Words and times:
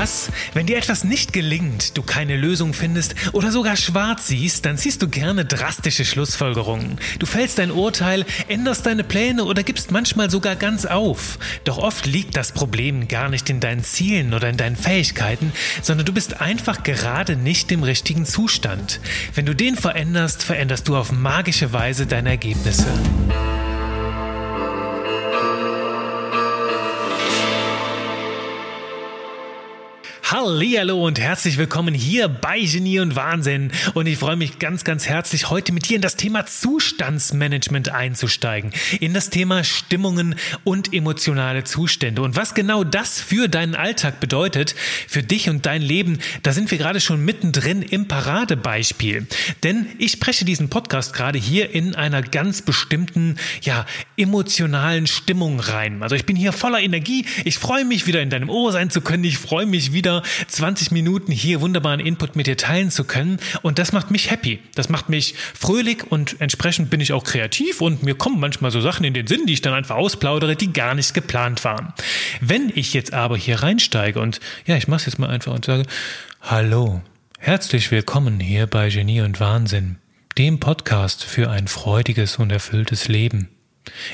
das? 0.00 0.30
Wenn 0.54 0.66
dir 0.66 0.78
etwas 0.78 1.04
nicht 1.04 1.32
gelingt, 1.32 1.96
du 1.96 2.02
keine 2.02 2.36
Lösung 2.36 2.72
findest 2.72 3.14
oder 3.32 3.52
sogar 3.52 3.76
schwarz 3.76 4.28
siehst, 4.28 4.64
dann 4.64 4.78
ziehst 4.78 5.02
du 5.02 5.08
gerne 5.08 5.44
drastische 5.44 6.04
Schlussfolgerungen. 6.04 6.98
Du 7.18 7.26
fällst 7.26 7.58
dein 7.58 7.70
Urteil, 7.70 8.24
änderst 8.48 8.86
deine 8.86 9.04
Pläne 9.04 9.44
oder 9.44 9.62
gibst 9.62 9.90
manchmal 9.90 10.30
sogar 10.30 10.56
ganz 10.56 10.86
auf. 10.86 11.38
Doch 11.64 11.78
oft 11.78 12.06
liegt 12.06 12.36
das 12.36 12.52
Problem 12.52 13.08
gar 13.08 13.28
nicht 13.28 13.50
in 13.50 13.60
deinen 13.60 13.84
Zielen 13.84 14.32
oder 14.32 14.48
in 14.48 14.56
deinen 14.56 14.76
Fähigkeiten, 14.76 15.52
sondern 15.82 16.06
du 16.06 16.12
bist 16.12 16.40
einfach 16.40 16.82
gerade 16.82 17.36
nicht 17.36 17.70
im 17.70 17.82
richtigen 17.82 18.24
Zustand. 18.24 19.00
Wenn 19.34 19.46
du 19.46 19.54
den 19.54 19.76
veränderst, 19.76 20.42
veränderst 20.42 20.88
du 20.88 20.96
auf 20.96 21.12
magische 21.12 21.72
Weise 21.74 22.06
deine 22.06 22.30
Ergebnisse. 22.30 22.86
Hallo 30.42 31.06
und 31.06 31.20
herzlich 31.20 31.58
willkommen 31.58 31.92
hier 31.92 32.26
bei 32.28 32.60
Genie 32.60 33.00
und 33.00 33.14
Wahnsinn. 33.14 33.72
Und 33.92 34.06
ich 34.06 34.16
freue 34.16 34.36
mich 34.36 34.58
ganz, 34.58 34.84
ganz 34.84 35.06
herzlich, 35.06 35.50
heute 35.50 35.70
mit 35.70 35.86
dir 35.86 35.96
in 35.96 36.00
das 36.00 36.16
Thema 36.16 36.46
Zustandsmanagement 36.46 37.90
einzusteigen. 37.90 38.72
In 39.00 39.12
das 39.12 39.28
Thema 39.28 39.64
Stimmungen 39.64 40.34
und 40.64 40.94
emotionale 40.94 41.64
Zustände. 41.64 42.22
Und 42.22 42.36
was 42.36 42.54
genau 42.54 42.84
das 42.84 43.20
für 43.20 43.48
deinen 43.48 43.74
Alltag 43.74 44.18
bedeutet, 44.18 44.74
für 45.06 45.22
dich 45.22 45.50
und 45.50 45.66
dein 45.66 45.82
Leben, 45.82 46.20
da 46.42 46.54
sind 46.54 46.70
wir 46.70 46.78
gerade 46.78 47.00
schon 47.00 47.22
mittendrin 47.22 47.82
im 47.82 48.08
Paradebeispiel. 48.08 49.26
Denn 49.62 49.88
ich 49.98 50.12
spreche 50.12 50.46
diesen 50.46 50.70
Podcast 50.70 51.12
gerade 51.12 51.38
hier 51.38 51.74
in 51.74 51.94
einer 51.94 52.22
ganz 52.22 52.62
bestimmten, 52.62 53.36
ja, 53.60 53.84
emotionalen 54.16 55.06
Stimmung 55.06 55.60
rein. 55.60 56.02
Also 56.02 56.16
ich 56.16 56.24
bin 56.24 56.34
hier 56.34 56.52
voller 56.52 56.80
Energie. 56.80 57.26
Ich 57.44 57.58
freue 57.58 57.84
mich 57.84 58.06
wieder 58.06 58.22
in 58.22 58.30
deinem 58.30 58.48
Ohr 58.48 58.72
sein 58.72 58.88
zu 58.88 59.02
können. 59.02 59.24
Ich 59.24 59.36
freue 59.36 59.66
mich 59.66 59.92
wieder 59.92 60.22
20 60.48 60.90
Minuten 60.90 61.32
hier 61.32 61.60
wunderbaren 61.60 62.00
Input 62.00 62.36
mit 62.36 62.46
dir 62.46 62.56
teilen 62.56 62.90
zu 62.90 63.04
können. 63.04 63.38
Und 63.62 63.78
das 63.78 63.92
macht 63.92 64.10
mich 64.10 64.30
happy. 64.30 64.60
Das 64.74 64.88
macht 64.88 65.08
mich 65.08 65.34
fröhlich 65.54 66.10
und 66.10 66.40
entsprechend 66.40 66.90
bin 66.90 67.00
ich 67.00 67.12
auch 67.12 67.24
kreativ 67.24 67.80
und 67.80 68.02
mir 68.02 68.14
kommen 68.14 68.40
manchmal 68.40 68.70
so 68.70 68.80
Sachen 68.80 69.04
in 69.04 69.14
den 69.14 69.26
Sinn, 69.26 69.46
die 69.46 69.52
ich 69.52 69.62
dann 69.62 69.74
einfach 69.74 69.96
ausplaudere, 69.96 70.56
die 70.56 70.72
gar 70.72 70.94
nicht 70.94 71.14
geplant 71.14 71.64
waren. 71.64 71.92
Wenn 72.40 72.72
ich 72.74 72.94
jetzt 72.94 73.12
aber 73.12 73.36
hier 73.36 73.62
reinsteige 73.62 74.20
und 74.20 74.40
ja, 74.66 74.76
ich 74.76 74.88
mache 74.88 75.00
es 75.00 75.06
jetzt 75.06 75.18
mal 75.18 75.30
einfach 75.30 75.52
und 75.52 75.64
sage, 75.64 75.84
hallo, 76.40 77.02
herzlich 77.38 77.90
willkommen 77.90 78.40
hier 78.40 78.66
bei 78.66 78.88
Genie 78.88 79.20
und 79.20 79.40
Wahnsinn, 79.40 79.96
dem 80.38 80.60
Podcast 80.60 81.24
für 81.24 81.50
ein 81.50 81.68
freudiges 81.68 82.36
und 82.36 82.50
erfülltes 82.50 83.08
Leben. 83.08 83.48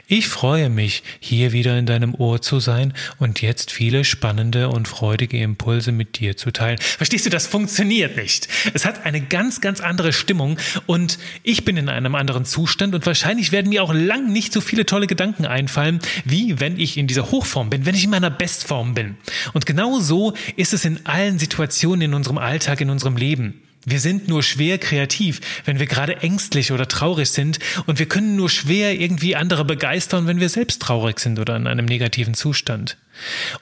Ich 0.07 0.29
freue 0.29 0.69
mich, 0.69 1.03
hier 1.21 1.53
wieder 1.53 1.79
in 1.79 1.87
deinem 1.87 2.15
Ohr 2.15 2.41
zu 2.41 2.61
sein 2.61 2.93
und 3.19 3.43
jetzt 3.43 3.71
viele 3.71 4.05
spannende 4.05 4.69
und 4.69 4.89
freudige 4.89 5.39
Impulse 5.39 5.93
mit 5.93 6.19
dir 6.19 6.37
zu 6.37 6.51
teilen. 6.51 6.79
Verstehst 6.81 7.27
du, 7.27 7.31
das 7.31 7.47
funktioniert 7.47 8.17
nicht. 8.17 8.49
Es 8.75 8.85
hat 8.85 9.05
eine 9.05 9.21
ganz, 9.21 9.61
ganz 9.61 9.81
andere 9.81 10.13
Stimmung 10.13 10.59
und 10.87 11.19
ich 11.43 11.65
bin 11.65 11.77
in 11.77 11.89
einem 11.89 12.15
anderen 12.15 12.45
Zustand 12.45 12.95
und 12.95 13.07
wahrscheinlich 13.07 13.53
werden 13.53 13.69
mir 13.69 13.83
auch 13.83 13.93
lang 13.93 14.33
nicht 14.33 14.53
so 14.53 14.61
viele 14.61 14.87
tolle 14.87 15.07
Gedanken 15.07 15.47
einfallen, 15.47 16.01
wie 16.25 16.61
wenn 16.61 16.79
ich 16.79 16.97
in 16.97 17.07
dieser 17.07 17.31
Hochform 17.31 17.71
bin, 17.71 17.87
wenn 17.87 17.95
ich 17.95 18.05
in 18.05 18.11
meiner 18.11 18.31
Bestform 18.31 18.95
bin. 18.95 19.17
Und 19.53 19.67
genau 19.67 20.01
so 20.01 20.35
ist 20.57 20.73
es 20.73 20.85
in 20.85 21.05
allen 21.05 21.39
Situationen 21.39 22.03
in 22.03 22.15
unserem 22.15 22.39
Alltag, 22.39 22.81
in 22.81 22.91
unserem 22.91 23.17
Leben. 23.17 23.66
Wir 23.87 24.01
sind 24.01 24.27
nur 24.27 24.43
schwer 24.43 24.79
kreativ, 24.79 25.41
wenn 25.65 25.79
wir 25.79 25.87
gerade 25.87 26.17
ängstlich 26.17 26.73
oder 26.73 26.89
traurig 26.89 27.31
sind 27.31 27.61
und 27.87 28.01
wir 28.01 28.07
können 28.07 28.35
nur 28.35 28.51
schwer 28.51 29.01
irgendwie 29.01 29.37
andere 29.37 29.65
begeistern, 29.65 30.27
wenn 30.27 30.41
wir 30.41 30.49
selbst 30.49 30.83
traurig 30.83 31.21
sind 31.21 31.39
oder 31.39 31.55
in 31.55 31.69
einem 31.69 31.87
negativen 31.87 32.35
Zustand. 32.35 32.99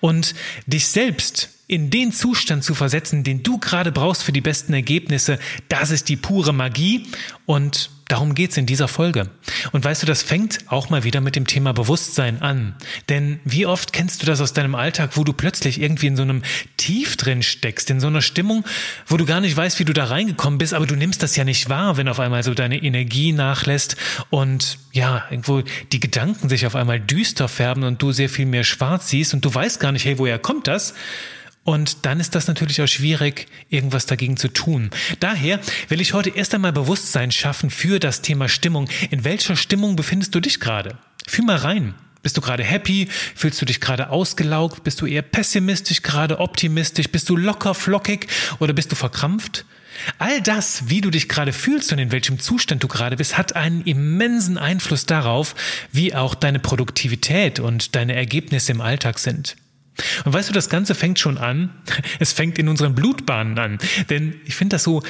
Und 0.01 0.35
dich 0.67 0.89
selbst 0.89 1.51
in 1.67 1.91
den 1.91 2.11
Zustand 2.11 2.65
zu 2.65 2.75
versetzen, 2.75 3.23
den 3.23 3.43
du 3.43 3.59
gerade 3.59 3.93
brauchst 3.93 4.23
für 4.23 4.33
die 4.33 4.41
besten 4.41 4.73
Ergebnisse, 4.73 5.39
das 5.69 5.91
ist 5.91 6.09
die 6.09 6.17
pure 6.17 6.55
Magie 6.55 7.07
und 7.45 7.91
darum 8.09 8.35
geht's 8.35 8.57
in 8.57 8.67
dieser 8.67 8.89
Folge. 8.89 9.31
Und 9.73 9.85
weißt 9.85 10.03
du, 10.03 10.07
das 10.07 10.23
fängt 10.23 10.59
auch 10.67 10.91
mal 10.91 11.05
wieder 11.05 11.21
mit 11.21 11.37
dem 11.37 11.47
Thema 11.47 11.73
Bewusstsein 11.73 12.43
an. 12.43 12.75
Denn 13.09 13.41
wie 13.45 13.67
oft 13.67 13.93
kennst 13.93 14.23
du 14.23 14.27
das 14.27 14.41
aus 14.41 14.53
deinem 14.53 14.75
Alltag, 14.75 15.11
wo 15.15 15.25
du 15.25 15.33
plötzlich 15.33 15.81
irgendwie 15.81 16.09
in 16.09 16.17
so 16.17 16.23
einem 16.23 16.43
Tief 16.77 17.17
drin 17.17 17.43
steckst, 17.43 17.91
in 17.91 18.01
so 18.01 18.07
einer 18.07 18.23
Stimmung, 18.23 18.65
wo 19.07 19.17
du 19.17 19.25
gar 19.25 19.41
nicht 19.41 19.57
weißt, 19.57 19.79
wie 19.79 19.85
du 19.85 19.93
da 19.93 20.05
reingekommen 20.05 20.59
bist, 20.59 20.75
aber 20.75 20.87
du 20.87 20.97
nimmst 20.97 21.23
das 21.23 21.37
ja 21.37 21.45
nicht 21.45 21.69
wahr, 21.69 21.97
wenn 21.97 22.09
auf 22.09 22.21
einmal 22.21 22.43
so 22.43 22.55
deine 22.55 22.83
Energie 22.83 23.33
nachlässt 23.33 23.97
und 24.31 24.79
ja, 24.93 25.25
irgendwo 25.31 25.63
die 25.93 26.01
Gedanken 26.01 26.49
sich 26.49 26.67
auf 26.67 26.77
einmal 26.77 27.01
düster 27.01 27.49
färben 27.49 27.85
und 27.85 28.03
du 28.03 28.13
sehr 28.13 28.29
viel 28.29 28.47
mehr 28.47 28.65
schwarz 28.65 29.09
siehst 29.09 29.35
und 29.35 29.45
du 29.45 29.55
weißt 29.55 29.81
gar 29.81 29.93
nicht, 29.93 30.05
hey, 30.05 30.19
woher 30.19 30.39
kommt 30.39 30.69
das? 30.69 30.95
Und 31.65 32.05
dann 32.05 32.21
ist 32.21 32.35
das 32.35 32.47
natürlich 32.47 32.81
auch 32.83 32.87
schwierig, 32.87 33.47
irgendwas 33.71 34.05
dagegen 34.05 34.37
zu 34.37 34.49
tun. 34.49 34.91
Daher 35.19 35.61
will 35.89 36.01
ich 36.01 36.13
heute 36.13 36.31
erst 36.31 36.55
einmal 36.55 36.73
Bewusstsein 36.73 37.33
schaffen 37.33 37.71
für 37.71 37.99
das 37.99 38.21
Thema 38.21 38.51
Stimmung. 38.51 38.89
In 39.11 39.25
welcher 39.25 39.57
Stimmung 39.57 39.97
befindest 39.97 40.35
du 40.35 40.41
dich 40.41 40.61
gerade? 40.61 40.99
Fühl 41.27 41.47
mal 41.47 41.57
rein. 41.57 41.95
Bist 42.23 42.37
du 42.37 42.43
gerade 42.43 42.65
happy? 42.65 43.09
Fühlst 43.35 43.61
du 43.61 43.67
dich 43.67 43.81
gerade 43.81 44.11
ausgelaugt? 44.11 44.85
Bist 44.85 45.01
du 45.01 45.07
eher 45.07 45.23
pessimistisch, 45.23 46.03
gerade 46.03 46.39
optimistisch? 46.39 47.09
Bist 47.09 47.29
du 47.31 47.37
locker, 47.37 47.75
flockig 47.75 48.27
oder 48.59 48.75
bist 48.75 48.93
du 48.93 48.97
verkrampft? 48.97 49.65
All 50.19 50.43
das, 50.43 50.89
wie 50.89 51.01
du 51.01 51.11
dich 51.11 51.29
gerade 51.29 51.53
fühlst 51.53 51.93
und 51.93 51.99
in 51.99 52.13
welchem 52.13 52.41
Zustand 52.41 52.83
du 52.83 52.89
gerade 52.89 53.17
bist, 53.17 53.39
hat 53.39 53.57
einen 53.57 53.83
immensen 53.83 54.59
Einfluss 54.59 55.07
darauf, 55.07 55.55
wie 55.93 56.15
auch 56.15 56.35
deine 56.35 56.59
Produktivität 56.59 57.61
und 57.61 57.95
deine 57.95 58.15
Ergebnisse 58.15 58.73
im 58.73 58.81
Alltag 58.81 59.19
sind. 59.19 59.57
Und 60.25 60.33
weißt 60.33 60.49
du, 60.49 60.53
das 60.53 60.69
Ganze 60.69 60.95
fängt 60.95 61.19
schon 61.19 61.39
an. 61.39 61.71
Es 62.19 62.33
fängt 62.33 62.59
in 62.59 62.69
unseren 62.69 62.95
Blutbahnen 62.95 63.59
an. 63.59 63.79
Denn 64.11 64.41
ich 64.45 64.55
finde 64.55 64.75
das 64.75 64.85
so, 64.85 65.03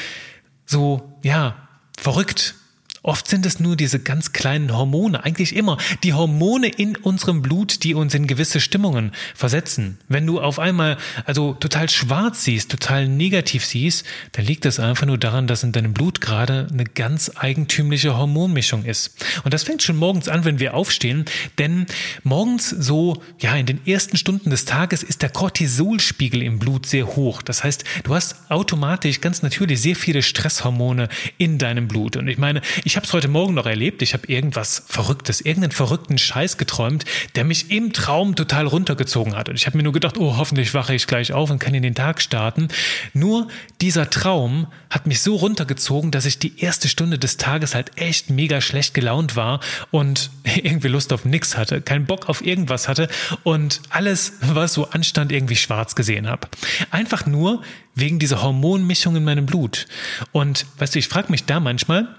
so, 0.67 1.19
ja, 1.23 1.69
verrückt. 1.99 2.55
Oft 3.05 3.29
sind 3.29 3.45
es 3.45 3.61
nur 3.61 3.77
diese 3.77 4.01
ganz 4.01 4.33
kleinen 4.33 4.75
Hormone, 4.75 5.25
eigentlich 5.25 5.55
immer 5.55 5.77
die 6.03 6.15
Hormone 6.15 6.69
in 6.69 6.97
unserem 6.97 7.43
Blut, 7.43 7.85
die 7.85 7.93
uns 7.93 8.15
in 8.15 8.27
gewisse 8.27 8.61
Stimmungen 8.61 9.13
versetzen. 9.35 9.99
Wenn 10.09 10.27
du 10.27 10.41
auf 10.41 10.59
einmal 10.59 10.97
also 11.27 11.53
total 11.53 11.91
schwarz 11.91 12.45
siehst, 12.45 12.71
total 12.71 13.07
negativ 13.07 13.67
siehst, 13.67 14.07
dann 14.33 14.47
liegt 14.47 14.65
das 14.65 14.81
einfach 14.81 15.05
nur 15.05 15.19
daran, 15.19 15.47
dass 15.47 15.63
in 15.63 15.73
deinem 15.73 15.93
Blut 15.93 16.23
gerade 16.23 16.67
eine 16.73 16.85
ganz 16.85 17.31
eigentümliche 17.35 18.17
Hormonmischung 18.17 18.87
ist. 18.87 19.23
Und 19.45 19.53
das 19.53 19.65
fängt 19.65 19.83
schon 19.83 19.97
morgens 19.97 20.29
an, 20.29 20.47
wenn 20.47 20.59
wir 20.59 20.73
aufstehen, 20.73 21.27
denn 21.59 21.85
morgens 22.23 22.71
so, 22.71 23.23
ja, 23.39 23.55
in 23.55 23.67
den 23.67 23.87
ersten 23.87 24.17
Stunden 24.17 24.49
des 24.49 24.65
Tages 24.65 25.03
ist 25.03 25.21
der 25.21 25.29
Cortisolspiegel 25.29 26.41
im 26.41 26.59
Blut 26.59 26.87
sehr 26.87 27.17
hoch. 27.17 27.43
Das 27.43 27.65
heißt, 27.65 27.85
du 28.05 28.15
hast 28.15 28.51
automatisch 28.51 29.21
ganz 29.21 29.43
natürlich 29.43 29.83
sehr 29.83 29.95
viele 29.95 30.23
Stresshormone 30.23 31.11
in 31.37 31.59
deinem 31.59 31.87
Blut. 31.87 32.17
Und 32.17 32.29
ich 32.29 32.39
meine, 32.39 32.63
ich 32.83 32.94
ich 32.95 32.97
habe 32.97 33.09
es 33.09 33.13
heute 33.13 33.27
Morgen 33.27 33.55
noch 33.55 33.67
erlebt. 33.67 34.03
Ich 34.03 34.15
habe 34.15 34.29
irgendwas 34.29 34.85
Verrücktes, 34.87 35.41
irgendeinen 35.41 35.73
verrückten 35.73 36.17
Scheiß 36.17 36.59
geträumt, 36.59 37.05
der 37.35 37.43
mich 37.43 37.73
im 37.73 37.93
Traum 37.93 38.37
total 38.37 38.69
runtergezogen 38.69 39.35
hat. 39.35 39.49
Und 39.49 39.57
ich 39.57 39.67
habe 39.67 39.77
mir 39.77 39.83
nur 39.83 39.93
gedacht, 39.93 40.17
oh, 40.17 40.37
hoffentlich 40.37 40.75
wache 40.75 40.95
ich 40.95 41.09
gleich 41.09 41.33
auf 41.33 41.51
und 41.51 41.59
kann 41.59 41.75
in 41.75 41.83
den 41.83 41.97
Tag 41.97 42.23
starten. 42.23 42.69
Nur 43.13 43.49
dieser 43.81 44.11
Traum 44.11 44.69
hat 44.91 45.09
mich 45.09 45.23
so 45.23 45.35
runtergezogen, 45.35 46.13
dass 46.13 46.25
ich 46.25 46.39
die 46.39 46.61
erste 46.61 46.89
Stunde 46.89 47.19
des 47.19 47.37
Tages 47.37 47.75
halt 47.75 48.01
echt 48.01 48.31
mega 48.31 48.61
schlecht 48.61 48.95
gelaunt 48.95 49.35
war 49.35 49.59
und 49.91 50.31
irgendwie 50.45 50.87
Lust 50.87 51.13
auf 51.13 51.25
nichts 51.25 51.57
hatte, 51.57 51.81
keinen 51.81 52.07
Bock 52.07 52.29
auf 52.29 52.47
irgendwas 52.47 52.87
hatte 52.87 53.09
und 53.43 53.81
alles, 53.91 54.35
was 54.41 54.73
so 54.73 54.91
anstand, 54.91 55.33
irgendwie 55.33 55.57
schwarz 55.57 55.97
gesehen 55.97 56.29
habe. 56.29 56.47
Einfach 56.93 57.27
nur 57.27 57.61
wegen 57.97 58.21
dieser 58.21 58.41
Hormonmischung 58.41 59.17
in 59.17 59.25
meinem 59.25 59.47
Blut. 59.47 59.89
Und 60.31 60.67
weißt 60.79 60.95
du, 60.95 61.01
ich 61.01 61.09
frage 61.09 61.33
mich 61.33 61.45
da 61.45 61.59
manchmal, 61.59 62.15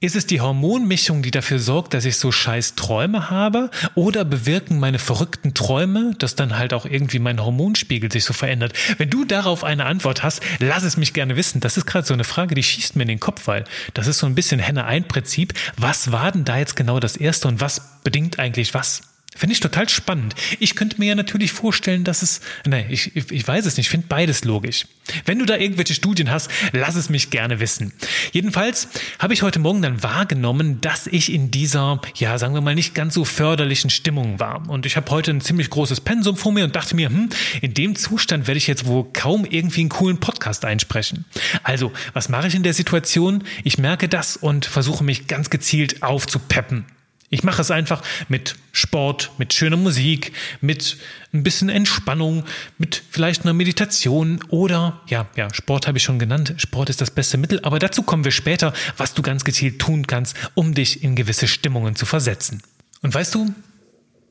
ist 0.00 0.16
es 0.16 0.26
die 0.26 0.40
Hormonmischung, 0.40 1.22
die 1.22 1.30
dafür 1.30 1.58
sorgt, 1.58 1.94
dass 1.94 2.04
ich 2.04 2.18
so 2.18 2.30
scheiß 2.30 2.74
Träume 2.74 3.30
habe? 3.30 3.70
Oder 3.94 4.24
bewirken 4.24 4.78
meine 4.78 4.98
verrückten 4.98 5.54
Träume, 5.54 6.14
dass 6.18 6.34
dann 6.34 6.58
halt 6.58 6.74
auch 6.74 6.84
irgendwie 6.84 7.18
mein 7.18 7.42
Hormonspiegel 7.42 8.12
sich 8.12 8.24
so 8.24 8.34
verändert? 8.34 8.74
Wenn 8.98 9.08
du 9.08 9.24
darauf 9.24 9.64
eine 9.64 9.86
Antwort 9.86 10.22
hast, 10.22 10.42
lass 10.58 10.82
es 10.82 10.96
mich 10.96 11.14
gerne 11.14 11.36
wissen. 11.36 11.60
Das 11.60 11.76
ist 11.76 11.86
gerade 11.86 12.06
so 12.06 12.12
eine 12.12 12.24
Frage, 12.24 12.54
die 12.54 12.62
schießt 12.62 12.96
mir 12.96 13.02
in 13.02 13.08
den 13.08 13.20
Kopf, 13.20 13.46
weil 13.46 13.64
das 13.94 14.06
ist 14.06 14.18
so 14.18 14.26
ein 14.26 14.34
bisschen 14.34 14.60
Henne-Ein-Prinzip. 14.60 15.54
Was 15.78 16.12
war 16.12 16.32
denn 16.32 16.44
da 16.44 16.58
jetzt 16.58 16.76
genau 16.76 17.00
das 17.00 17.16
Erste 17.16 17.48
und 17.48 17.60
was 17.60 18.02
bedingt 18.02 18.38
eigentlich 18.38 18.74
was? 18.74 19.13
Finde 19.36 19.52
ich 19.52 19.60
total 19.60 19.88
spannend. 19.88 20.34
Ich 20.60 20.76
könnte 20.76 20.98
mir 20.98 21.06
ja 21.06 21.14
natürlich 21.14 21.52
vorstellen, 21.52 22.04
dass 22.04 22.22
es, 22.22 22.40
nein, 22.66 22.86
ich, 22.88 23.16
ich 23.16 23.46
weiß 23.46 23.66
es 23.66 23.76
nicht, 23.76 23.86
ich 23.86 23.90
finde 23.90 24.06
beides 24.08 24.44
logisch. 24.44 24.86
Wenn 25.24 25.38
du 25.38 25.44
da 25.44 25.56
irgendwelche 25.56 25.92
Studien 25.94 26.30
hast, 26.30 26.50
lass 26.72 26.94
es 26.94 27.10
mich 27.10 27.30
gerne 27.30 27.60
wissen. 27.60 27.92
Jedenfalls 28.32 28.88
habe 29.18 29.34
ich 29.34 29.42
heute 29.42 29.58
Morgen 29.58 29.82
dann 29.82 30.02
wahrgenommen, 30.02 30.80
dass 30.80 31.06
ich 31.06 31.32
in 31.32 31.50
dieser, 31.50 32.00
ja, 32.14 32.38
sagen 32.38 32.54
wir 32.54 32.60
mal, 32.60 32.74
nicht 32.74 32.94
ganz 32.94 33.14
so 33.14 33.24
förderlichen 33.24 33.90
Stimmung 33.90 34.38
war. 34.40 34.68
Und 34.68 34.86
ich 34.86 34.96
habe 34.96 35.10
heute 35.10 35.32
ein 35.32 35.40
ziemlich 35.40 35.68
großes 35.68 36.00
Pensum 36.00 36.36
vor 36.36 36.52
mir 36.52 36.64
und 36.64 36.76
dachte 36.76 36.96
mir, 36.96 37.08
hm, 37.08 37.28
in 37.60 37.74
dem 37.74 37.96
Zustand 37.96 38.46
werde 38.46 38.58
ich 38.58 38.66
jetzt 38.66 38.86
wohl 38.86 39.06
kaum 39.12 39.44
irgendwie 39.44 39.80
einen 39.80 39.88
coolen 39.90 40.18
Podcast 40.18 40.64
einsprechen. 40.64 41.24
Also, 41.62 41.92
was 42.12 42.28
mache 42.28 42.46
ich 42.46 42.54
in 42.54 42.62
der 42.62 42.74
Situation? 42.74 43.44
Ich 43.64 43.78
merke 43.78 44.08
das 44.08 44.36
und 44.36 44.64
versuche 44.64 45.04
mich 45.04 45.26
ganz 45.26 45.50
gezielt 45.50 46.02
aufzupeppen. 46.02 46.86
Ich 47.30 47.42
mache 47.42 47.62
es 47.62 47.70
einfach 47.70 48.02
mit 48.28 48.56
Sport, 48.72 49.32
mit 49.38 49.52
schöner 49.54 49.76
Musik, 49.76 50.32
mit 50.60 50.98
ein 51.32 51.42
bisschen 51.42 51.68
Entspannung, 51.68 52.44
mit 52.78 53.02
vielleicht 53.10 53.42
einer 53.42 53.54
Meditation 53.54 54.40
oder, 54.48 55.00
ja, 55.08 55.26
ja, 55.36 55.52
Sport 55.52 55.86
habe 55.86 55.98
ich 55.98 56.04
schon 56.04 56.18
genannt. 56.18 56.54
Sport 56.58 56.90
ist 56.90 57.00
das 57.00 57.10
beste 57.10 57.36
Mittel, 57.36 57.60
aber 57.62 57.78
dazu 57.78 58.02
kommen 58.02 58.24
wir 58.24 58.32
später, 58.32 58.72
was 58.96 59.14
du 59.14 59.22
ganz 59.22 59.44
gezielt 59.44 59.80
tun 59.80 60.06
kannst, 60.06 60.36
um 60.54 60.74
dich 60.74 61.02
in 61.02 61.16
gewisse 61.16 61.48
Stimmungen 61.48 61.96
zu 61.96 62.06
versetzen. 62.06 62.62
Und 63.02 63.14
weißt 63.14 63.34
du, 63.34 63.52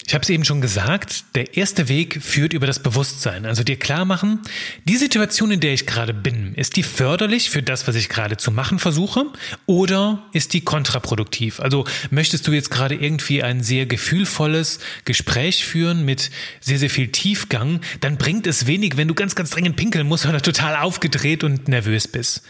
ich 0.05 0.13
habe 0.13 0.23
es 0.23 0.29
eben 0.29 0.43
schon 0.43 0.61
gesagt, 0.61 1.23
der 1.35 1.55
erste 1.55 1.87
Weg 1.87 2.21
führt 2.21 2.53
über 2.53 2.67
das 2.67 2.79
Bewusstsein. 2.79 3.45
Also 3.45 3.63
dir 3.63 3.77
klar 3.77 4.05
machen, 4.05 4.41
die 4.85 4.97
Situation, 4.97 5.51
in 5.51 5.59
der 5.59 5.73
ich 5.73 5.85
gerade 5.85 6.13
bin, 6.13 6.53
ist 6.55 6.75
die 6.75 6.83
förderlich 6.83 7.49
für 7.49 7.63
das, 7.63 7.87
was 7.87 7.95
ich 7.95 8.09
gerade 8.09 8.37
zu 8.37 8.51
machen 8.51 8.79
versuche 8.79 9.25
oder 9.65 10.23
ist 10.33 10.53
die 10.53 10.61
kontraproduktiv? 10.61 11.59
Also 11.59 11.85
möchtest 12.09 12.47
du 12.47 12.51
jetzt 12.51 12.69
gerade 12.69 12.95
irgendwie 12.95 13.43
ein 13.43 13.63
sehr 13.63 13.85
gefühlvolles 13.85 14.79
Gespräch 15.05 15.65
führen 15.65 16.03
mit 16.03 16.31
sehr, 16.59 16.79
sehr 16.79 16.89
viel 16.89 17.07
Tiefgang, 17.07 17.79
dann 18.01 18.17
bringt 18.17 18.45
es 18.45 18.67
wenig, 18.67 18.97
wenn 18.97 19.07
du 19.07 19.13
ganz, 19.13 19.35
ganz 19.35 19.51
dringend 19.51 19.77
pinkeln 19.77 20.07
musst 20.07 20.25
oder 20.25 20.41
total 20.41 20.75
aufgedreht 20.75 21.43
und 21.43 21.67
nervös 21.67 22.07
bist. 22.07 22.43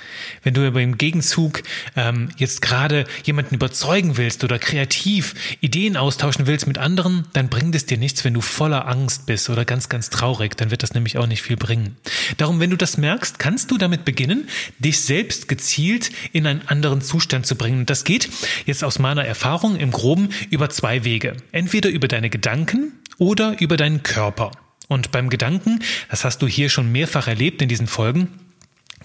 Wenn 0.44 0.54
du 0.54 0.66
aber 0.66 0.82
im 0.82 0.98
Gegenzug 0.98 1.64
ähm, 1.96 2.30
jetzt 2.38 2.62
gerade 2.62 3.06
jemanden 3.24 3.56
überzeugen 3.56 4.18
willst 4.18 4.44
oder 4.44 4.58
kreativ 4.58 5.36
Ideen 5.62 5.98
austauschen 5.98 6.48
willst 6.48 6.68
mit 6.68 6.78
anderen, 6.78 7.26
dann 7.34 7.43
dann 7.44 7.50
bringt 7.50 7.75
es 7.75 7.86
dir 7.86 7.98
nichts, 7.98 8.24
wenn 8.24 8.34
du 8.34 8.40
voller 8.40 8.88
Angst 8.88 9.25
bist 9.25 9.50
oder 9.50 9.66
ganz, 9.66 9.90
ganz 9.90 10.10
traurig. 10.10 10.56
Dann 10.56 10.72
wird 10.72 10.81
das 10.81 10.94
nämlich 10.94 11.18
auch 11.18 11.28
nicht 11.28 11.42
viel 11.42 11.57
bringen. 11.57 11.98
Darum, 12.38 12.62
wenn 12.62 12.69
du 12.69 12.78
das 12.78 12.98
merkst, 12.98 13.38
kannst 13.38 13.69
du 13.69 13.78
damit 13.78 14.06
beginnen, 14.06 14.48
dich 14.80 15.01
selbst 15.01 15.50
gezielt 15.50 16.10
in 16.31 16.48
einen 16.48 16.66
anderen 16.69 17.01
Zustand 17.01 17.45
zu 17.45 17.57
bringen. 17.57 17.86
Das 17.86 18.06
geht 18.06 18.30
jetzt 18.66 18.81
aus 18.86 18.98
meiner 18.98 19.25
Erfahrung 19.25 19.75
im 19.75 19.92
Groben 19.92 20.30
über 20.51 20.69
zwei 20.69 21.04
Wege. 21.04 21.36
Entweder 21.51 21.90
über 21.90 22.07
deine 22.07 22.30
Gedanken 22.30 22.94
oder 23.18 23.60
über 23.60 23.75
deinen 23.75 24.04
Körper. 24.04 24.51
Und 24.88 25.12
beim 25.12 25.30
Gedanken, 25.30 25.80
das 26.10 26.24
hast 26.24 26.42
du 26.42 26.48
hier 26.48 26.69
schon 26.69 26.94
mehrfach 26.94 27.28
erlebt 27.28 27.62
in 27.62 27.68
diesen 27.68 27.88
Folgen, 27.88 28.30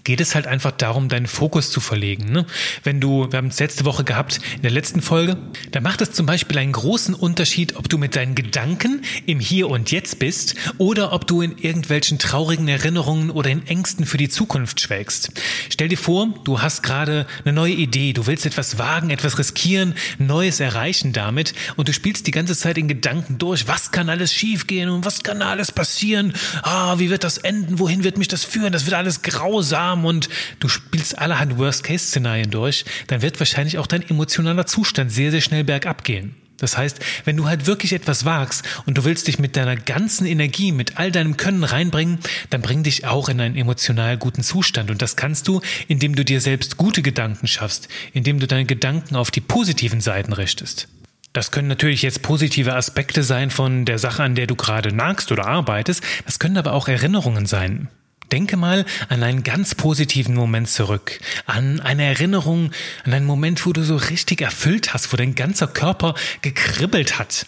geht 0.09 0.23
es 0.23 0.35
halt 0.35 0.47
einfach 0.47 0.71
darum, 0.71 1.11
deinen 1.11 1.27
Fokus 1.27 1.71
zu 1.71 1.81
verlegen. 1.81 2.33
Ne? 2.33 2.47
Wenn 2.83 2.99
du, 2.99 3.31
wir 3.31 3.37
haben 3.37 3.49
es 3.49 3.59
letzte 3.59 3.85
Woche 3.85 4.05
gehabt, 4.05 4.41
in 4.57 4.63
der 4.63 4.71
letzten 4.71 5.03
Folge, 5.03 5.37
da 5.71 5.83
macht 5.83 6.01
es 6.01 6.13
zum 6.13 6.25
Beispiel 6.25 6.57
einen 6.57 6.73
großen 6.73 7.13
Unterschied, 7.13 7.77
ob 7.77 7.91
du 7.91 7.99
mit 7.99 8.17
deinen 8.17 8.35
Gedanken 8.35 9.03
im 9.27 9.39
Hier 9.39 9.69
und 9.69 9.91
Jetzt 9.91 10.19
bist 10.19 10.55
oder 10.79 11.13
ob 11.13 11.27
du 11.27 11.43
in 11.43 11.59
irgendwelchen 11.59 12.19
traurigen 12.19 12.69
Erinnerungen 12.69 13.29
oder 13.29 13.51
in 13.51 13.67
Ängsten 13.67 14.07
für 14.07 14.17
die 14.17 14.31
Zukunft 14.31 14.81
schwelgst. 14.81 15.31
Stell 15.69 15.89
dir 15.89 15.99
vor, 15.99 16.29
du 16.43 16.63
hast 16.63 16.83
gerade 16.83 17.27
eine 17.45 17.53
neue 17.53 17.75
Idee, 17.75 18.15
du 18.15 18.27
willst 18.27 18.47
etwas 18.47 18.79
wagen, 18.79 19.11
etwas 19.11 19.39
riskieren, 19.39 19.93
Neues 20.17 20.59
erreichen 20.59 21.13
damit 21.13 21.53
und 21.77 21.87
du 21.87 21.93
spielst 21.93 22.27
die 22.27 22.31
ganze 22.31 22.57
Zeit 22.57 22.79
in 22.79 22.89
Gedanken 22.89 23.37
durch, 23.37 23.69
was 23.69 23.91
kann 23.91 24.09
alles 24.09 24.33
schiefgehen 24.33 24.89
und 24.89 25.05
was 25.05 25.23
kann 25.23 25.43
alles 25.43 25.71
passieren? 25.71 26.33
Ah, 26.63 26.99
wie 26.99 27.11
wird 27.11 27.25
das 27.25 27.37
enden? 27.37 27.79
Wohin 27.79 28.05
wird 28.05 28.17
mich 28.17 28.29
das 28.29 28.47
führen? 28.47 28.73
Das 28.73 28.87
wird 28.87 28.95
alles 28.95 29.21
grausam 29.21 29.98
warm 29.99 30.05
und 30.05 30.29
du 30.61 30.69
spielst 30.69 31.19
allerhand 31.19 31.59
Worst-Case-Szenarien 31.59 32.51
durch, 32.51 32.85
dann 33.09 33.23
wird 33.23 33.39
wahrscheinlich 33.39 33.79
auch 33.79 33.87
dein 33.87 34.09
emotionaler 34.09 34.67
Zustand 34.67 35.13
sehr, 35.13 35.31
sehr 35.31 35.41
schnell 35.41 35.65
bergab 35.65 36.05
gehen. 36.05 36.35
Das 36.61 36.77
heißt, 36.77 36.99
wenn 37.25 37.37
du 37.37 37.47
halt 37.47 37.67
wirklich 37.67 37.93
etwas 37.93 38.25
wagst 38.25 38.65
und 38.85 38.99
du 38.99 39.05
willst 39.05 39.29
dich 39.29 39.39
mit 39.39 39.55
deiner 39.55 39.77
ganzen 39.77 40.27
Energie, 40.27 40.73
mit 40.73 40.99
all 40.99 41.13
deinem 41.13 41.37
Können 41.37 41.63
reinbringen, 41.63 42.19
dann 42.51 42.63
bring 42.63 42.83
dich 42.83 43.07
auch 43.07 43.29
in 43.29 43.41
einen 43.41 43.55
emotional 43.55 44.17
guten 44.17 44.43
Zustand. 44.43 44.91
Und 44.91 45.01
das 45.01 45.15
kannst 45.15 45.47
du, 45.47 45.61
indem 45.87 46.17
du 46.17 46.25
dir 46.25 46.41
selbst 46.41 46.77
gute 46.77 47.01
Gedanken 47.01 47.47
schaffst, 47.47 47.87
indem 48.13 48.41
du 48.41 48.49
deine 48.49 48.65
Gedanken 48.65 49.15
auf 49.15 49.31
die 49.31 49.41
positiven 49.41 50.01
Seiten 50.01 50.33
richtest. 50.33 50.89
Das 51.33 51.53
können 51.53 51.69
natürlich 51.69 52.03
jetzt 52.03 52.23
positive 52.23 52.75
Aspekte 52.75 53.23
sein 53.23 53.51
von 53.51 53.85
der 53.85 53.99
Sache, 54.01 54.25
an 54.25 54.35
der 54.35 54.49
du 54.49 54.57
gerade 54.57 54.93
nagst 54.93 55.31
oder 55.31 55.47
arbeitest. 55.47 56.03
Das 56.25 56.41
können 56.41 56.57
aber 56.57 56.73
auch 56.73 56.89
Erinnerungen 56.89 57.47
sein. 57.47 57.89
Denke 58.33 58.57
mal 58.57 58.85
an 59.09 59.23
einen 59.23 59.43
ganz 59.43 59.75
positiven 59.75 60.35
Moment 60.35 60.69
zurück, 60.69 61.19
an 61.47 61.81
eine 61.81 62.05
Erinnerung, 62.05 62.73
an 63.05 63.15
einen 63.15 63.27
Moment, 63.27 63.65
wo 63.65 63.73
du 63.73 63.83
so 63.85 63.97
richtig 63.97 64.43
erfüllt 64.43 64.93
hast, 64.93 65.13
wo 65.13 65.17
dein 65.17 65.35
ganzer 65.35 65.67
Körper 65.67 66.15
gekribbelt 66.43 67.19
hat. 67.19 67.47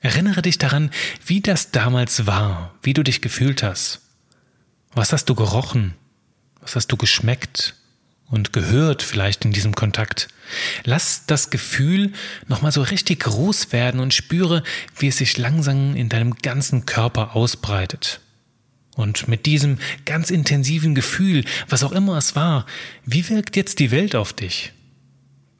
Erinnere 0.00 0.42
dich 0.42 0.58
daran, 0.58 0.90
wie 1.24 1.40
das 1.40 1.70
damals 1.70 2.26
war, 2.26 2.74
wie 2.82 2.94
du 2.94 3.02
dich 3.02 3.20
gefühlt 3.20 3.62
hast. 3.62 4.00
Was 4.92 5.12
hast 5.12 5.26
du 5.26 5.34
gerochen? 5.34 5.94
Was 6.60 6.76
hast 6.76 6.88
du 6.88 6.96
geschmeckt 6.96 7.74
und 8.26 8.52
gehört 8.52 9.02
vielleicht 9.02 9.44
in 9.44 9.52
diesem 9.52 9.74
Kontakt? 9.74 10.28
Lass 10.84 11.26
das 11.26 11.50
Gefühl 11.50 12.12
nochmal 12.46 12.72
so 12.72 12.82
richtig 12.82 13.20
groß 13.20 13.72
werden 13.72 14.00
und 14.00 14.14
spüre, 14.14 14.62
wie 14.96 15.08
es 15.08 15.18
sich 15.18 15.36
langsam 15.38 15.94
in 15.94 16.08
deinem 16.08 16.34
ganzen 16.34 16.86
Körper 16.86 17.36
ausbreitet. 17.36 18.20
Und 18.98 19.28
mit 19.28 19.46
diesem 19.46 19.78
ganz 20.06 20.28
intensiven 20.28 20.96
Gefühl, 20.96 21.44
was 21.68 21.84
auch 21.84 21.92
immer 21.92 22.18
es 22.18 22.34
war, 22.34 22.66
wie 23.04 23.28
wirkt 23.28 23.54
jetzt 23.54 23.78
die 23.78 23.92
Welt 23.92 24.16
auf 24.16 24.32
dich? 24.32 24.72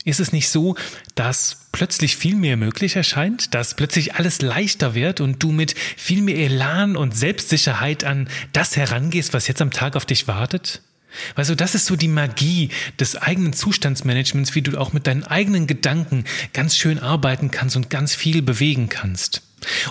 Ist 0.05 0.19
es 0.19 0.32
nicht 0.32 0.49
so, 0.49 0.75
dass 1.14 1.69
plötzlich 1.70 2.17
viel 2.17 2.35
mehr 2.35 2.56
möglich 2.56 2.96
erscheint, 2.96 3.55
dass 3.55 3.76
plötzlich 3.76 4.17
alles 4.17 4.43
leichter 4.43 4.96
wird 4.96 5.20
und 5.20 5.40
du 5.40 5.52
mit 5.52 5.79
viel 5.79 6.20
mehr 6.20 6.35
Elan 6.35 6.96
und 6.96 7.17
Selbstsicherheit 7.17 8.02
an 8.02 8.29
das 8.52 8.76
herangehst, 8.76 9.32
was 9.32 9.46
jetzt 9.46 9.62
am 9.62 9.70
Tag 9.70 9.94
auf 9.94 10.05
dich 10.05 10.26
wartet? 10.26 10.82
Weißt 11.37 11.50
du, 11.50 11.55
das 11.55 11.76
ist 11.76 11.87
so 11.87 11.94
die 11.94 12.08
Magie 12.08 12.70
des 12.99 13.14
eigenen 13.14 13.52
Zustandsmanagements, 13.52 14.56
wie 14.56 14.62
du 14.62 14.76
auch 14.79 14.93
mit 14.93 15.06
deinen 15.06 15.23
eigenen 15.23 15.69
Gedanken 15.69 16.25
ganz 16.52 16.76
schön 16.76 16.99
arbeiten 16.99 17.52
kannst 17.52 17.76
und 17.76 17.88
ganz 17.88 18.17
viel 18.17 18.43
bewegen 18.43 18.88
kannst. 18.88 19.43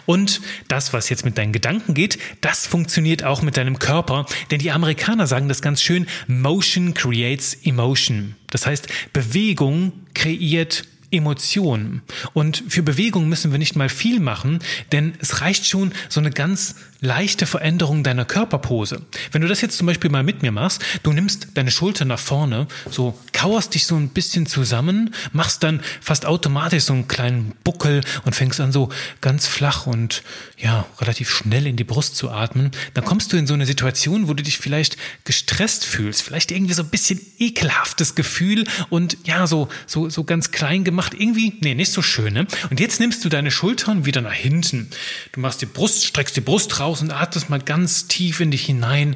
Und 0.05 0.41
das, 0.67 0.93
was 0.93 1.09
jetzt 1.09 1.25
mit 1.25 1.37
deinen 1.37 1.53
Gedanken 1.53 1.93
geht, 1.93 2.19
das 2.41 2.67
funktioniert 2.67 3.23
auch 3.23 3.41
mit 3.41 3.57
deinem 3.57 3.79
Körper, 3.79 4.25
denn 4.51 4.59
die 4.59 4.71
Amerikaner 4.71 5.27
sagen 5.27 5.49
das 5.49 5.61
ganz 5.61 5.81
schön, 5.81 6.07
Motion 6.27 6.93
creates 6.93 7.57
emotion. 7.63 8.35
Das 8.49 8.65
heißt, 8.65 8.87
Bewegung 9.13 9.91
kreiert 10.13 10.83
Emotionen. 11.09 12.01
Und 12.33 12.63
für 12.67 12.83
Bewegung 12.83 13.29
müssen 13.29 13.51
wir 13.51 13.59
nicht 13.59 13.75
mal 13.75 13.87
viel 13.89 14.19
machen, 14.19 14.59
denn 14.91 15.13
es 15.19 15.41
reicht 15.41 15.65
schon 15.65 15.93
so 16.09 16.19
eine 16.19 16.31
ganz 16.31 16.75
leichte 16.99 17.45
Veränderung 17.45 18.03
deiner 18.03 18.25
Körperpose. 18.25 19.01
Wenn 19.31 19.41
du 19.41 19.47
das 19.47 19.61
jetzt 19.61 19.77
zum 19.77 19.87
Beispiel 19.87 20.09
mal 20.09 20.23
mit 20.23 20.41
mir 20.41 20.51
machst, 20.51 20.83
du 21.03 21.13
nimmst 21.13 21.49
deine 21.53 21.71
Schulter 21.71 22.05
nach 22.05 22.19
vorne, 22.19 22.67
so 22.89 23.17
kauerst 23.33 23.75
dich 23.75 23.85
so 23.85 23.95
ein 23.95 24.09
bisschen 24.09 24.45
zusammen, 24.47 25.13
machst 25.31 25.63
dann 25.63 25.81
fast 26.01 26.25
automatisch 26.25 26.85
so 26.85 26.93
einen 26.93 27.07
kleinen 27.07 27.53
Buckel 27.63 28.01
und 28.25 28.35
fängst 28.35 28.59
an 28.59 28.71
so 28.71 28.89
ganz 29.21 29.47
flach 29.47 29.85
und 29.85 30.23
ja, 30.57 30.85
relativ 30.99 31.29
schnell 31.29 31.67
in 31.67 31.75
die 31.75 31.83
Brust 31.83 32.15
zu 32.15 32.31
atmen, 32.31 32.71
dann 32.95 33.05
kommst 33.05 33.31
du 33.31 33.37
in 33.37 33.45
so 33.45 33.53
eine 33.53 33.67
Situation, 33.67 34.27
wo 34.27 34.33
du 34.33 34.41
dich 34.41 34.57
vielleicht 34.57 34.97
gestresst 35.23 35.85
fühlst, 35.85 36.23
vielleicht 36.23 36.51
irgendwie 36.51 36.73
so 36.73 36.81
ein 36.81 36.89
bisschen 36.89 37.19
ekelhaftes 37.37 38.15
Gefühl 38.15 38.65
und 38.89 39.17
ja, 39.25 39.45
so, 39.45 39.69
so, 39.85 40.09
so 40.09 40.23
ganz 40.23 40.51
klein 40.51 40.83
gemacht. 40.83 41.13
Irgendwie, 41.17 41.53
nee, 41.61 41.75
nicht 41.75 41.91
so 41.91 42.01
schön. 42.01 42.33
Ne? 42.33 42.47
Und 42.69 42.79
jetzt 42.79 42.99
nimmst 42.99 43.23
du 43.23 43.29
deine 43.29 43.51
Schultern 43.51 44.05
wieder 44.05 44.21
nach 44.21 44.33
hinten. 44.33 44.89
Du 45.33 45.39
machst 45.39 45.61
die 45.61 45.67
Brust, 45.67 46.05
streckst 46.05 46.35
die 46.35 46.41
Brust 46.41 46.79
raus 46.79 46.86
und 46.87 47.11
atmest 47.11 47.49
mal 47.49 47.59
ganz 47.59 48.07
tief 48.07 48.39
in 48.39 48.51
dich 48.51 48.65
hinein. 48.65 49.15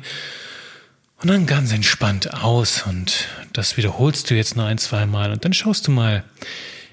Und 1.22 1.30
dann 1.30 1.46
ganz 1.46 1.72
entspannt 1.72 2.34
aus. 2.34 2.84
Und 2.88 3.28
das 3.54 3.78
wiederholst 3.78 4.30
du 4.30 4.36
jetzt 4.36 4.56
noch 4.56 4.66
ein, 4.66 4.78
zwei 4.78 5.06
Mal. 5.06 5.32
Und 5.32 5.46
dann 5.46 5.54
schaust 5.54 5.88
du 5.88 5.92
mal, 5.92 6.24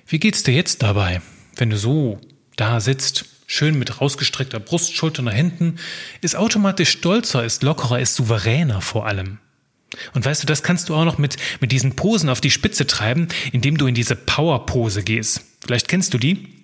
wie 0.07 0.19
geht's 0.19 0.43
dir 0.43 0.55
jetzt 0.55 0.83
dabei, 0.83 1.23
wenn 1.57 1.71
du 1.71 1.79
so 1.79 2.21
da 2.57 2.81
sitzt? 2.81 3.25
schön 3.51 3.79
mit 3.79 4.01
rausgestreckter 4.01 4.61
Brust, 4.61 4.95
Schulter 4.95 5.23
nach 5.23 5.33
hinten, 5.33 5.77
ist 6.21 6.37
automatisch 6.37 6.91
stolzer, 6.91 7.45
ist 7.45 7.63
lockerer, 7.63 7.99
ist 7.99 8.15
souveräner 8.15 8.83
vor 8.83 9.07
allem. 9.07 9.39
Und 10.13 10.25
weißt 10.25 10.43
du, 10.43 10.47
das 10.47 10.63
kannst 10.63 10.89
du 10.89 10.95
auch 10.95 11.07
noch 11.07 11.19
mit, 11.19 11.39
mit 11.61 11.73
diesen 11.73 11.97
Posen 11.97 12.29
auf 12.29 12.43
die 12.43 12.51
Spitze 12.51 12.87
treiben, 12.87 13.29
indem 13.53 13.79
du 13.79 13.87
in 13.87 13.95
diese 13.95 14.17
Power-Pose 14.17 15.03
gehst. 15.03 15.41
Vielleicht 15.65 15.89
kennst 15.89 16.13
du 16.13 16.19
die, 16.19 16.58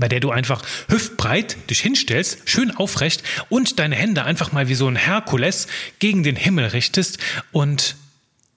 bei 0.00 0.08
der 0.08 0.20
du 0.20 0.30
einfach 0.30 0.64
hüftbreit 0.88 1.56
dich 1.70 1.80
hinstellst, 1.80 2.40
schön 2.46 2.72
aufrecht 2.72 3.22
und 3.48 3.78
deine 3.78 3.94
Hände 3.94 4.24
einfach 4.24 4.50
mal 4.50 4.68
wie 4.68 4.74
so 4.74 4.88
ein 4.88 4.96
Herkules 4.96 5.68
gegen 6.00 6.22
den 6.22 6.36
Himmel 6.36 6.66
richtest 6.66 7.18
und 7.52 7.96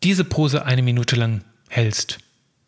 diese 0.01 0.23
Pose 0.23 0.65
eine 0.65 0.81
Minute 0.81 1.15
lang 1.15 1.43
hältst. 1.69 2.17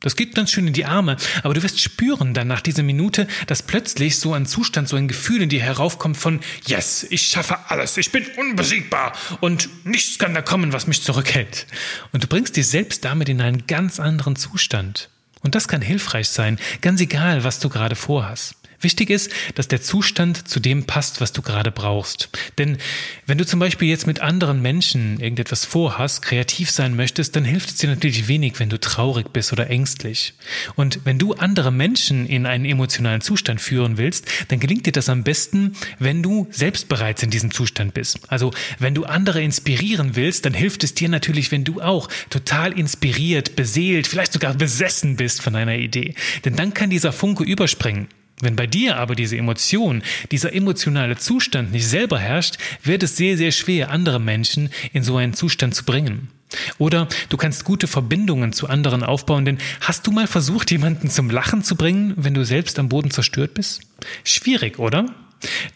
Das 0.01 0.15
geht 0.15 0.35
ganz 0.35 0.51
schön 0.51 0.67
in 0.67 0.73
die 0.73 0.85
Arme, 0.85 1.17
aber 1.41 1.55
du 1.55 1.63
wirst 1.63 1.79
spüren 1.79 2.35
dann 2.35 2.47
nach 2.47 2.61
dieser 2.61 2.83
Minute, 2.83 3.27
dass 3.47 3.63
plötzlich 3.63 4.19
so 4.19 4.33
ein 4.33 4.45
Zustand, 4.45 4.87
so 4.87 4.97
ein 4.97 5.07
Gefühl 5.07 5.41
in 5.41 5.49
dir 5.49 5.61
heraufkommt 5.61 6.15
von 6.17 6.41
Yes, 6.67 7.07
ich 7.09 7.23
schaffe 7.23 7.57
alles, 7.69 7.97
ich 7.97 8.11
bin 8.11 8.23
unbesiegbar 8.37 9.13
und 9.41 9.67
nichts 9.83 10.19
kann 10.19 10.35
da 10.35 10.43
kommen, 10.43 10.73
was 10.73 10.85
mich 10.85 11.01
zurückhält. 11.01 11.65
Und 12.11 12.23
du 12.23 12.27
bringst 12.27 12.55
dich 12.55 12.67
selbst 12.67 13.03
damit 13.03 13.29
in 13.29 13.41
einen 13.41 13.65
ganz 13.65 13.99
anderen 13.99 14.35
Zustand. 14.35 15.09
Und 15.41 15.55
das 15.55 15.67
kann 15.67 15.81
hilfreich 15.81 16.29
sein, 16.29 16.59
ganz 16.81 17.01
egal, 17.01 17.43
was 17.43 17.59
du 17.59 17.69
gerade 17.69 17.95
vorhast. 17.95 18.55
Wichtig 18.81 19.09
ist, 19.09 19.31
dass 19.55 19.67
der 19.67 19.81
Zustand 19.81 20.47
zu 20.47 20.59
dem 20.59 20.85
passt, 20.85 21.21
was 21.21 21.31
du 21.31 21.41
gerade 21.41 21.71
brauchst. 21.71 22.29
Denn 22.57 22.77
wenn 23.25 23.37
du 23.37 23.45
zum 23.45 23.59
Beispiel 23.59 23.87
jetzt 23.87 24.07
mit 24.07 24.21
anderen 24.21 24.61
Menschen 24.61 25.19
irgendetwas 25.19 25.65
vorhast, 25.65 26.21
kreativ 26.21 26.71
sein 26.71 26.95
möchtest, 26.95 27.35
dann 27.35 27.45
hilft 27.45 27.69
es 27.69 27.75
dir 27.75 27.89
natürlich 27.89 28.27
wenig, 28.27 28.59
wenn 28.59 28.69
du 28.69 28.79
traurig 28.79 29.31
bist 29.31 29.51
oder 29.53 29.69
ängstlich. 29.69 30.33
Und 30.75 30.99
wenn 31.05 31.19
du 31.19 31.33
andere 31.33 31.71
Menschen 31.71 32.25
in 32.27 32.45
einen 32.45 32.65
emotionalen 32.65 33.21
Zustand 33.21 33.61
führen 33.61 33.97
willst, 33.97 34.25
dann 34.49 34.59
gelingt 34.59 34.85
dir 34.85 34.91
das 34.91 35.09
am 35.09 35.23
besten, 35.23 35.75
wenn 35.99 36.21
du 36.21 36.47
selbst 36.51 36.87
bereits 36.87 37.23
in 37.23 37.29
diesem 37.29 37.51
Zustand 37.51 37.93
bist. 37.93 38.19
Also 38.27 38.51
wenn 38.79 38.93
du 38.93 39.05
andere 39.05 39.41
inspirieren 39.41 40.15
willst, 40.15 40.45
dann 40.45 40.53
hilft 40.53 40.83
es 40.83 40.93
dir 40.93 41.09
natürlich, 41.09 41.51
wenn 41.51 41.63
du 41.63 41.81
auch 41.81 42.09
total 42.29 42.77
inspiriert, 42.77 43.55
beseelt, 43.55 44.07
vielleicht 44.07 44.33
sogar 44.33 44.53
besessen 44.53 45.15
bist 45.15 45.41
von 45.41 45.55
einer 45.55 45.75
Idee. 45.75 46.15
Denn 46.43 46.55
dann 46.55 46.73
kann 46.73 46.89
dieser 46.89 47.13
Funke 47.13 47.43
überspringen. 47.43 48.07
Wenn 48.41 48.55
bei 48.55 48.67
dir 48.67 48.97
aber 48.97 49.15
diese 49.15 49.37
Emotion, 49.37 50.03
dieser 50.31 50.53
emotionale 50.53 51.17
Zustand 51.17 51.71
nicht 51.71 51.87
selber 51.87 52.19
herrscht, 52.19 52.57
wird 52.83 53.03
es 53.03 53.15
sehr, 53.15 53.37
sehr 53.37 53.51
schwer, 53.51 53.91
andere 53.91 54.19
Menschen 54.19 54.69
in 54.91 55.03
so 55.03 55.15
einen 55.17 55.33
Zustand 55.33 55.73
zu 55.73 55.85
bringen. 55.85 56.29
Oder 56.77 57.07
du 57.29 57.37
kannst 57.37 57.63
gute 57.63 57.87
Verbindungen 57.87 58.53
zu 58.53 58.67
anderen 58.67 59.03
aufbauen, 59.03 59.45
denn 59.45 59.57
hast 59.81 60.05
du 60.05 60.11
mal 60.11 60.27
versucht, 60.27 60.71
jemanden 60.71 61.09
zum 61.09 61.29
Lachen 61.29 61.63
zu 61.63 61.75
bringen, 61.75 62.13
wenn 62.17 62.33
du 62.33 62.45
selbst 62.45 62.77
am 62.77 62.89
Boden 62.89 63.11
zerstört 63.11 63.53
bist? 63.53 63.81
Schwierig, 64.23 64.79
oder? 64.79 65.07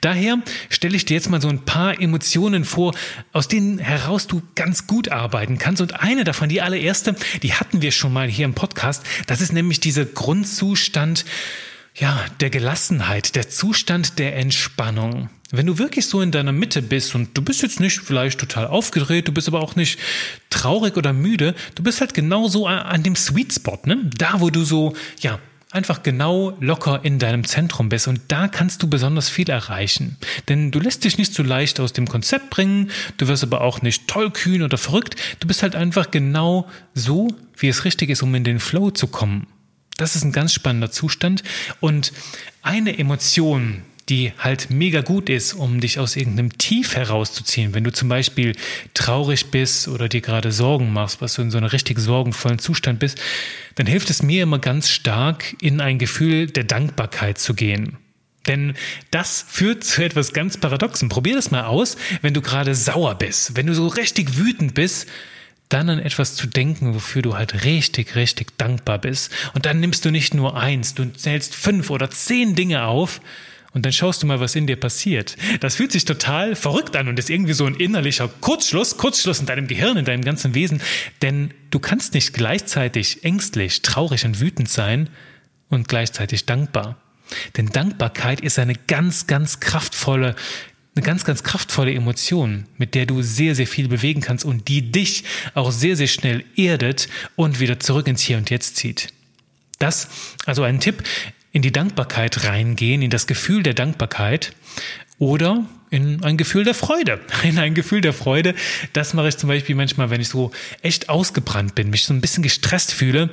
Daher 0.01 0.39
stelle 0.69 0.95
ich 0.95 1.05
dir 1.05 1.15
jetzt 1.15 1.29
mal 1.29 1.41
so 1.41 1.49
ein 1.49 1.65
paar 1.65 1.99
Emotionen 1.99 2.65
vor, 2.65 2.95
aus 3.33 3.47
denen 3.47 3.77
heraus 3.77 4.27
du 4.27 4.41
ganz 4.55 4.87
gut 4.87 5.09
arbeiten 5.09 5.57
kannst. 5.57 5.81
Und 5.81 5.99
eine 5.99 6.23
davon, 6.23 6.49
die 6.49 6.61
allererste, 6.61 7.15
die 7.43 7.53
hatten 7.53 7.81
wir 7.81 7.91
schon 7.91 8.13
mal 8.13 8.27
hier 8.27 8.45
im 8.45 8.53
Podcast. 8.53 9.03
Das 9.27 9.41
ist 9.41 9.53
nämlich 9.53 9.79
dieser 9.79 10.05
Grundzustand, 10.05 11.25
ja, 11.99 12.25
der 12.39 12.49
Gelassenheit, 12.49 13.35
der 13.35 13.49
Zustand 13.49 14.19
der 14.19 14.37
Entspannung. 14.37 15.29
Wenn 15.51 15.65
du 15.65 15.77
wirklich 15.77 16.05
so 16.05 16.21
in 16.21 16.31
deiner 16.31 16.51
Mitte 16.51 16.81
bist 16.81 17.15
und 17.15 17.37
du 17.37 17.41
bist 17.41 17.61
jetzt 17.61 17.79
nicht 17.79 17.99
vielleicht 17.99 18.39
total 18.39 18.67
aufgedreht, 18.67 19.27
du 19.27 19.31
bist 19.31 19.47
aber 19.47 19.61
auch 19.61 19.75
nicht 19.75 19.99
traurig 20.49 20.95
oder 20.95 21.11
müde, 21.11 21.55
du 21.75 21.83
bist 21.83 22.01
halt 22.01 22.13
genau 22.13 22.47
so 22.47 22.67
an 22.67 23.03
dem 23.03 23.15
Sweet 23.15 23.53
Spot, 23.53 23.79
ne? 23.85 23.97
Da, 24.17 24.39
wo 24.39 24.49
du 24.49 24.63
so, 24.63 24.95
ja, 25.19 25.39
einfach 25.71 26.03
genau 26.03 26.55
locker 26.59 27.01
in 27.03 27.19
deinem 27.19 27.43
Zentrum 27.43 27.89
bist 27.89 28.07
und 28.07 28.21
da 28.29 28.47
kannst 28.47 28.81
du 28.81 28.89
besonders 28.89 29.27
viel 29.27 29.49
erreichen. 29.49 30.17
Denn 30.47 30.71
du 30.71 30.79
lässt 30.79 31.03
dich 31.03 31.17
nicht 31.17 31.33
so 31.33 31.43
leicht 31.43 31.79
aus 31.79 31.93
dem 31.93 32.07
Konzept 32.07 32.49
bringen, 32.51 32.91
du 33.17 33.27
wirst 33.27 33.43
aber 33.43 33.61
auch 33.61 33.81
nicht 33.81 34.07
tollkühn 34.07 34.61
oder 34.61 34.77
verrückt, 34.77 35.15
du 35.39 35.47
bist 35.47 35.63
halt 35.63 35.75
einfach 35.75 36.11
genau 36.11 36.69
so, 36.93 37.27
wie 37.57 37.67
es 37.67 37.85
richtig 37.85 38.09
ist, 38.09 38.23
um 38.23 38.33
in 38.35 38.43
den 38.43 38.59
Flow 38.59 38.91
zu 38.91 39.07
kommen. 39.07 39.47
Das 39.99 40.15
ist 40.15 40.23
ein 40.23 40.31
ganz 40.31 40.53
spannender 40.53 40.91
Zustand. 40.91 41.43
Und 41.81 42.13
eine 42.61 42.97
Emotion, 42.97 43.83
die 44.07 44.31
halt 44.37 44.69
mega 44.71 45.01
gut 45.01 45.29
ist, 45.29 45.53
um 45.53 45.81
dich 45.81 45.99
aus 45.99 46.15
irgendeinem 46.15 46.57
Tief 46.57 46.95
herauszuziehen. 46.95 47.73
Wenn 47.73 47.83
du 47.83 47.91
zum 47.91 48.09
Beispiel 48.09 48.55
traurig 48.93 49.51
bist 49.51 49.87
oder 49.87 50.09
dir 50.09 50.21
gerade 50.21 50.51
Sorgen 50.51 50.91
machst, 50.93 51.21
was 51.21 51.35
du 51.35 51.41
in 51.41 51.51
so 51.51 51.57
einem 51.57 51.67
richtig 51.67 51.99
sorgenvollen 51.99 52.59
Zustand 52.59 52.99
bist, 52.99 53.19
dann 53.75 53.85
hilft 53.85 54.09
es 54.09 54.23
mir 54.23 54.43
immer 54.43 54.59
ganz 54.59 54.89
stark, 54.89 55.55
in 55.61 55.81
ein 55.81 55.99
Gefühl 55.99 56.47
der 56.47 56.63
Dankbarkeit 56.63 57.37
zu 57.37 57.53
gehen. 57.53 57.97
Denn 58.47 58.73
das 59.11 59.45
führt 59.47 59.83
zu 59.83 60.03
etwas 60.03 60.31
ganz 60.33 60.57
Paradoxen. 60.57 61.09
Probier 61.09 61.35
das 61.35 61.51
mal 61.51 61.65
aus, 61.65 61.97
wenn 62.21 62.33
du 62.33 62.41
gerade 62.41 62.73
sauer 62.73 63.15
bist, 63.15 63.57
wenn 63.57 63.67
du 63.67 63.75
so 63.75 63.87
richtig 63.87 64.37
wütend 64.37 64.73
bist, 64.73 65.07
dann 65.69 65.89
an 65.89 65.99
etwas 65.99 66.35
zu 66.35 66.47
denken, 66.47 66.95
wofür 66.95 67.21
du 67.21 67.38
halt 67.38 67.63
richtig, 67.63 68.15
richtig 68.15 68.57
dankbar 68.57 68.97
bist. 68.97 69.31
Und 69.53 69.65
dann 69.65 69.79
nimmst 69.79 70.03
du 70.03 70.11
nicht 70.11 70.33
nur 70.33 70.57
eins, 70.57 70.95
du 70.95 71.05
zählst 71.13 71.55
fünf 71.55 71.89
oder 71.91 72.09
zehn 72.09 72.55
Dinge 72.55 72.85
auf 72.85 73.21
und 73.71 73.85
dann 73.85 73.93
schaust 73.93 74.23
du 74.23 74.27
mal, 74.27 74.39
was 74.39 74.55
in 74.55 74.65
dir 74.65 74.77
passiert. 74.77 75.38
Das 75.59 75.75
fühlt 75.75 75.91
sich 75.91 76.05
total 76.05 76.55
verrückt 76.55 76.95
an 76.95 77.07
und 77.07 77.19
ist 77.19 77.29
irgendwie 77.29 77.53
so 77.53 77.65
ein 77.65 77.75
innerlicher 77.75 78.27
Kurzschluss, 78.27 78.97
Kurzschluss 78.97 79.39
in 79.39 79.45
deinem 79.45 79.67
Gehirn, 79.67 79.97
in 79.97 80.05
deinem 80.05 80.23
ganzen 80.23 80.55
Wesen. 80.55 80.81
Denn 81.21 81.53
du 81.69 81.79
kannst 81.79 82.15
nicht 82.15 82.33
gleichzeitig 82.33 83.23
ängstlich, 83.23 83.83
traurig 83.83 84.25
und 84.25 84.39
wütend 84.39 84.69
sein 84.69 85.09
und 85.69 85.88
gleichzeitig 85.88 86.47
dankbar. 86.47 86.97
Denn 87.57 87.67
Dankbarkeit 87.67 88.41
ist 88.41 88.57
eine 88.57 88.73
ganz, 88.73 89.27
ganz 89.27 89.59
kraftvolle 89.59 90.35
eine 90.99 91.05
ganz, 91.05 91.23
ganz 91.23 91.43
kraftvolle 91.43 91.93
Emotion, 91.93 92.65
mit 92.77 92.93
der 92.93 93.05
du 93.05 93.21
sehr, 93.21 93.55
sehr 93.55 93.67
viel 93.67 93.87
bewegen 93.87 94.19
kannst 94.19 94.43
und 94.43 94.67
die 94.67 94.91
dich 94.91 95.23
auch 95.53 95.71
sehr, 95.71 95.95
sehr 95.95 96.07
schnell 96.07 96.43
erdet 96.57 97.07
und 97.37 97.61
wieder 97.61 97.79
zurück 97.79 98.07
ins 98.07 98.21
Hier 98.21 98.37
und 98.37 98.49
Jetzt 98.49 98.75
zieht. 98.75 99.07
Das, 99.79 100.09
also 100.45 100.63
ein 100.63 100.81
Tipp, 100.81 101.03
in 101.53 101.61
die 101.61 101.71
Dankbarkeit 101.71 102.43
reingehen, 102.43 103.01
in 103.01 103.09
das 103.09 103.27
Gefühl 103.27 103.63
der 103.63 103.73
Dankbarkeit 103.73 104.51
oder 105.19 105.65
in 105.89 106.21
ein 106.23 106.35
Gefühl 106.35 106.65
der 106.65 106.75
Freude. 106.75 107.19
In 107.43 107.57
ein 107.57 107.73
Gefühl 107.73 108.01
der 108.01 108.13
Freude. 108.13 108.53
Das 108.93 109.15
mache 109.15 109.29
ich 109.29 109.37
zum 109.37 109.49
Beispiel 109.49 109.75
manchmal, 109.75 110.11
wenn 110.11 110.21
ich 110.21 110.29
so 110.29 110.51
echt 110.83 111.09
ausgebrannt 111.09 111.73
bin, 111.73 111.89
mich 111.89 112.03
so 112.03 112.13
ein 112.13 112.21
bisschen 112.21 112.43
gestresst 112.43 112.93
fühle, 112.93 113.31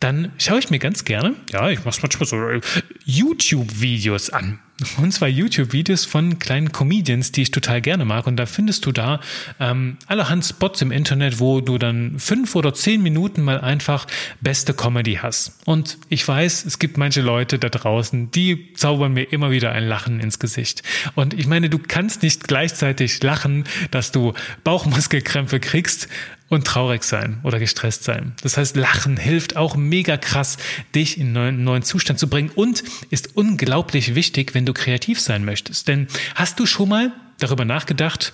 dann 0.00 0.32
schaue 0.38 0.58
ich 0.58 0.70
mir 0.70 0.78
ganz 0.78 1.04
gerne, 1.04 1.34
ja, 1.50 1.70
ich 1.70 1.84
mache 1.84 2.00
manchmal 2.02 2.26
so 2.26 2.60
YouTube-Videos 3.04 4.30
an. 4.30 4.60
Und 4.98 5.12
zwar 5.12 5.28
YouTube-Videos 5.28 6.04
von 6.04 6.38
kleinen 6.38 6.72
Comedians, 6.72 7.32
die 7.32 7.42
ich 7.42 7.50
total 7.50 7.80
gerne 7.80 8.04
mag. 8.04 8.26
Und 8.26 8.36
da 8.36 8.46
findest 8.46 8.84
du 8.84 8.92
da 8.92 9.20
ähm, 9.58 9.96
allerhand 10.06 10.44
Spots 10.44 10.82
im 10.82 10.92
Internet, 10.92 11.40
wo 11.40 11.60
du 11.60 11.78
dann 11.78 12.18
fünf 12.18 12.54
oder 12.54 12.74
zehn 12.74 13.02
Minuten 13.02 13.42
mal 13.42 13.60
einfach 13.60 14.06
beste 14.40 14.74
Comedy 14.74 15.14
hast. 15.22 15.58
Und 15.64 15.98
ich 16.08 16.26
weiß, 16.26 16.66
es 16.66 16.78
gibt 16.78 16.98
manche 16.98 17.22
Leute 17.22 17.58
da 17.58 17.68
draußen, 17.68 18.30
die 18.30 18.74
zaubern 18.74 19.14
mir 19.14 19.32
immer 19.32 19.50
wieder 19.50 19.72
ein 19.72 19.84
Lachen 19.84 20.20
ins 20.20 20.38
Gesicht. 20.38 20.82
Und 21.14 21.32
ich 21.32 21.46
meine, 21.46 21.70
du 21.70 21.78
kannst 21.78 22.22
nicht 22.22 22.46
gleichzeitig 22.46 23.22
lachen, 23.22 23.64
dass 23.90 24.12
du 24.12 24.34
Bauchmuskelkrämpfe 24.62 25.58
kriegst 25.58 26.08
und 26.48 26.66
traurig 26.66 27.02
sein 27.02 27.40
oder 27.42 27.58
gestresst 27.58 28.04
sein. 28.04 28.34
Das 28.42 28.56
heißt, 28.56 28.76
Lachen 28.76 29.16
hilft 29.16 29.56
auch 29.56 29.76
mega 29.76 30.16
krass, 30.16 30.58
dich 30.94 31.18
in 31.18 31.36
einen 31.36 31.64
neuen 31.64 31.82
Zustand 31.82 32.18
zu 32.18 32.28
bringen 32.28 32.50
und 32.54 32.84
ist 33.10 33.36
unglaublich 33.36 34.14
wichtig, 34.14 34.54
wenn 34.54 34.66
du 34.66 34.72
kreativ 34.72 35.20
sein 35.20 35.44
möchtest. 35.44 35.88
Denn 35.88 36.06
hast 36.34 36.60
du 36.60 36.66
schon 36.66 36.88
mal 36.88 37.12
darüber 37.38 37.64
nachgedacht, 37.64 38.32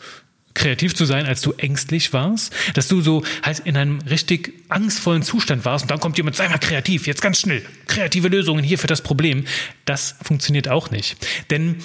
kreativ 0.54 0.94
zu 0.94 1.06
sein, 1.06 1.26
als 1.26 1.40
du 1.40 1.52
ängstlich 1.52 2.12
warst, 2.12 2.52
dass 2.74 2.88
du 2.88 3.00
so 3.00 3.24
halt 3.42 3.60
in 3.60 3.76
einem 3.76 4.00
richtig 4.02 4.52
angstvollen 4.68 5.22
Zustand 5.22 5.64
warst 5.64 5.84
und 5.84 5.90
dann 5.90 6.00
kommt 6.00 6.18
jemand, 6.18 6.36
sei 6.36 6.48
mal 6.48 6.58
kreativ, 6.58 7.06
jetzt 7.06 7.22
ganz 7.22 7.40
schnell, 7.40 7.64
kreative 7.86 8.28
Lösungen 8.28 8.62
hier 8.62 8.78
für 8.78 8.86
das 8.86 9.00
Problem. 9.00 9.44
Das 9.86 10.16
funktioniert 10.22 10.68
auch 10.68 10.90
nicht. 10.90 11.16
Denn 11.50 11.76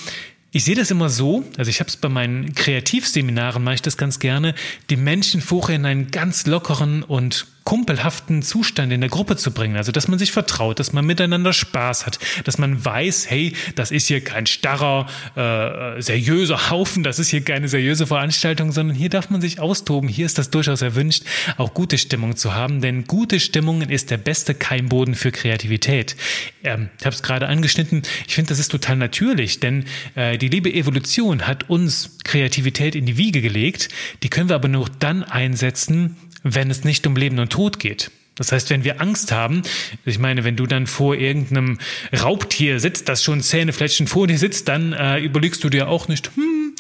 ich 0.58 0.64
sehe 0.64 0.74
das 0.74 0.90
immer 0.90 1.10
so, 1.10 1.44
also 1.58 1.70
ich 1.70 1.80
habe 1.80 1.88
es 1.88 1.98
bei 1.98 2.10
meinen 2.10 2.56
Kreativseminaren, 2.56 3.64
mache 3.64 3.76
ich 3.76 3.84
das 3.84 3.96
ganz 3.96 4.18
gerne, 4.18 4.56
die 4.90 4.96
Menschen 4.96 5.40
vorher 5.40 5.76
in 5.76 5.86
einen 5.86 6.10
ganz 6.10 6.48
lockeren 6.48 7.04
und 7.04 7.46
kumpelhaften 7.68 8.44
Zustand 8.44 8.94
in 8.94 9.02
der 9.02 9.10
Gruppe 9.10 9.36
zu 9.36 9.52
bringen. 9.52 9.76
Also, 9.76 9.92
dass 9.92 10.08
man 10.08 10.18
sich 10.18 10.32
vertraut, 10.32 10.80
dass 10.80 10.94
man 10.94 11.06
miteinander 11.06 11.52
Spaß 11.52 12.06
hat, 12.06 12.18
dass 12.46 12.58
man 12.58 12.86
weiß, 12.86 13.30
hey, 13.30 13.52
das 13.76 13.92
ist 13.92 14.08
hier 14.08 14.24
kein 14.24 14.46
starrer, 14.46 15.06
äh, 15.36 16.02
seriöser 16.02 16.70
Haufen, 16.70 17.04
das 17.04 17.20
ist 17.20 17.28
hier 17.28 17.42
keine 17.42 17.68
seriöse 17.68 18.08
Veranstaltung, 18.08 18.72
sondern 18.72 18.96
hier 18.96 19.10
darf 19.10 19.30
man 19.30 19.42
sich 19.42 19.60
austoben. 19.60 20.08
Hier 20.08 20.26
ist 20.26 20.38
das 20.38 20.50
durchaus 20.50 20.82
erwünscht, 20.82 21.24
auch 21.58 21.74
gute 21.74 21.98
Stimmung 21.98 22.38
zu 22.38 22.56
haben, 22.56 22.80
denn 22.80 23.04
gute 23.04 23.42
Stimmung 23.42 23.82
ist 23.82 24.12
der 24.12 24.18
beste 24.18 24.56
Keimboden 24.56 25.14
für 25.14 25.34
Kreativität. 25.34 26.16
Ähm, 26.64 26.90
ich 26.98 27.06
habe 27.06 27.18
es 27.18 27.22
gerade 27.22 27.50
angeschnitten, 27.50 28.04
ich 28.30 28.36
finde, 28.36 28.48
das 28.48 28.60
ist 28.60 28.70
total 28.70 28.96
natürlich, 28.96 29.60
denn 29.60 29.84
äh, 30.16 30.38
die 30.38 30.48
liebe 30.48 30.74
Evolution 30.74 31.46
hat 31.46 31.70
uns 31.70 32.18
Kreativität 32.24 32.96
in 32.96 33.06
die 33.06 33.18
Wiege 33.18 33.42
gelegt, 33.42 33.90
die 34.24 34.30
können 34.30 34.48
wir 34.48 34.56
aber 34.56 34.70
nur 34.70 34.90
dann 35.00 35.24
einsetzen, 35.24 36.16
wenn 36.56 36.70
es 36.70 36.84
nicht 36.84 37.06
um 37.08 37.16
Leben 37.16 37.40
und 37.40 37.52
Tod 37.52 37.80
geht. 37.80 38.12
Das 38.36 38.52
heißt, 38.52 38.70
wenn 38.70 38.84
wir 38.84 39.02
Angst 39.02 39.32
haben, 39.32 39.64
ich 40.06 40.20
meine, 40.20 40.44
wenn 40.44 40.56
du 40.56 40.68
dann 40.68 40.86
vor 40.86 41.16
irgendeinem 41.16 41.80
Raubtier 42.14 42.80
sitzt, 42.80 43.10
das 43.10 43.24
schon 43.24 43.42
Zähnefletschen 43.42 44.08
vor 44.08 44.28
dir 44.28 44.38
sitzt, 44.38 44.68
dann 44.68 44.94
äh, 44.94 45.18
überlegst 45.20 45.64
du 45.64 45.70
dir 45.70 45.88
auch 45.88 46.08
nicht, 46.08 46.30
hm, 46.36 46.76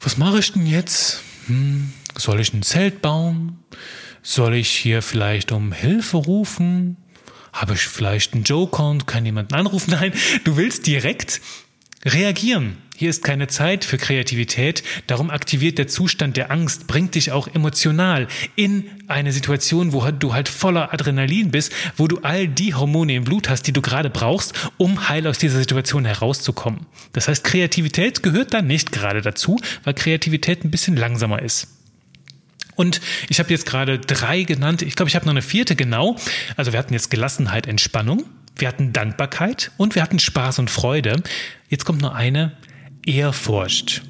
was 0.00 0.16
mache 0.16 0.38
ich 0.38 0.52
denn 0.52 0.66
jetzt? 0.66 1.20
Hm, 1.46 1.92
soll 2.16 2.40
ich 2.40 2.54
ein 2.54 2.62
Zelt 2.62 3.02
bauen? 3.02 3.58
Soll 4.22 4.54
ich 4.54 4.70
hier 4.70 5.02
vielleicht 5.02 5.52
um 5.52 5.72
Hilfe 5.72 6.16
rufen? 6.16 6.96
Habe 7.52 7.74
ich 7.74 7.80
vielleicht 7.80 8.32
einen 8.32 8.44
Joker 8.44 8.88
und 8.88 9.06
kann 9.06 9.26
jemanden 9.26 9.54
anrufen? 9.54 9.90
Nein, 10.00 10.12
du 10.44 10.56
willst 10.56 10.86
direkt 10.86 11.42
reagieren. 12.04 12.78
Hier 13.02 13.10
ist 13.10 13.24
keine 13.24 13.48
Zeit 13.48 13.84
für 13.84 13.98
Kreativität, 13.98 14.84
darum 15.08 15.30
aktiviert 15.30 15.76
der 15.76 15.88
Zustand 15.88 16.36
der 16.36 16.52
Angst, 16.52 16.86
bringt 16.86 17.16
dich 17.16 17.32
auch 17.32 17.48
emotional 17.52 18.28
in 18.54 18.84
eine 19.08 19.32
Situation, 19.32 19.92
wo 19.92 20.08
du 20.12 20.34
halt 20.34 20.48
voller 20.48 20.94
Adrenalin 20.94 21.50
bist, 21.50 21.72
wo 21.96 22.06
du 22.06 22.20
all 22.22 22.46
die 22.46 22.74
Hormone 22.74 23.16
im 23.16 23.24
Blut 23.24 23.48
hast, 23.48 23.64
die 23.64 23.72
du 23.72 23.82
gerade 23.82 24.08
brauchst, 24.08 24.54
um 24.76 25.08
heil 25.08 25.26
aus 25.26 25.38
dieser 25.38 25.58
Situation 25.58 26.04
herauszukommen. 26.04 26.86
Das 27.12 27.26
heißt, 27.26 27.42
Kreativität 27.42 28.22
gehört 28.22 28.54
da 28.54 28.62
nicht 28.62 28.92
gerade 28.92 29.20
dazu, 29.20 29.58
weil 29.82 29.94
Kreativität 29.94 30.64
ein 30.64 30.70
bisschen 30.70 30.94
langsamer 30.96 31.42
ist. 31.42 31.66
Und 32.76 33.00
ich 33.28 33.40
habe 33.40 33.50
jetzt 33.50 33.66
gerade 33.66 33.98
drei 33.98 34.44
genannt. 34.44 34.82
Ich 34.82 34.94
glaube, 34.94 35.08
ich 35.08 35.16
habe 35.16 35.26
noch 35.26 35.32
eine 35.32 35.42
vierte 35.42 35.74
genau. 35.74 36.14
Also 36.56 36.70
wir 36.70 36.78
hatten 36.78 36.92
jetzt 36.94 37.10
Gelassenheit, 37.10 37.66
Entspannung. 37.66 38.26
wir 38.58 38.68
hatten 38.68 38.92
Dankbarkeit 38.92 39.72
und 39.76 39.96
wir 39.96 40.02
hatten 40.02 40.20
Spaß 40.20 40.60
und 40.60 40.70
Freude. 40.70 41.20
Jetzt 41.68 41.84
kommt 41.84 42.00
noch 42.00 42.14
eine, 42.14 42.52
Ehrfurcht. 43.06 44.02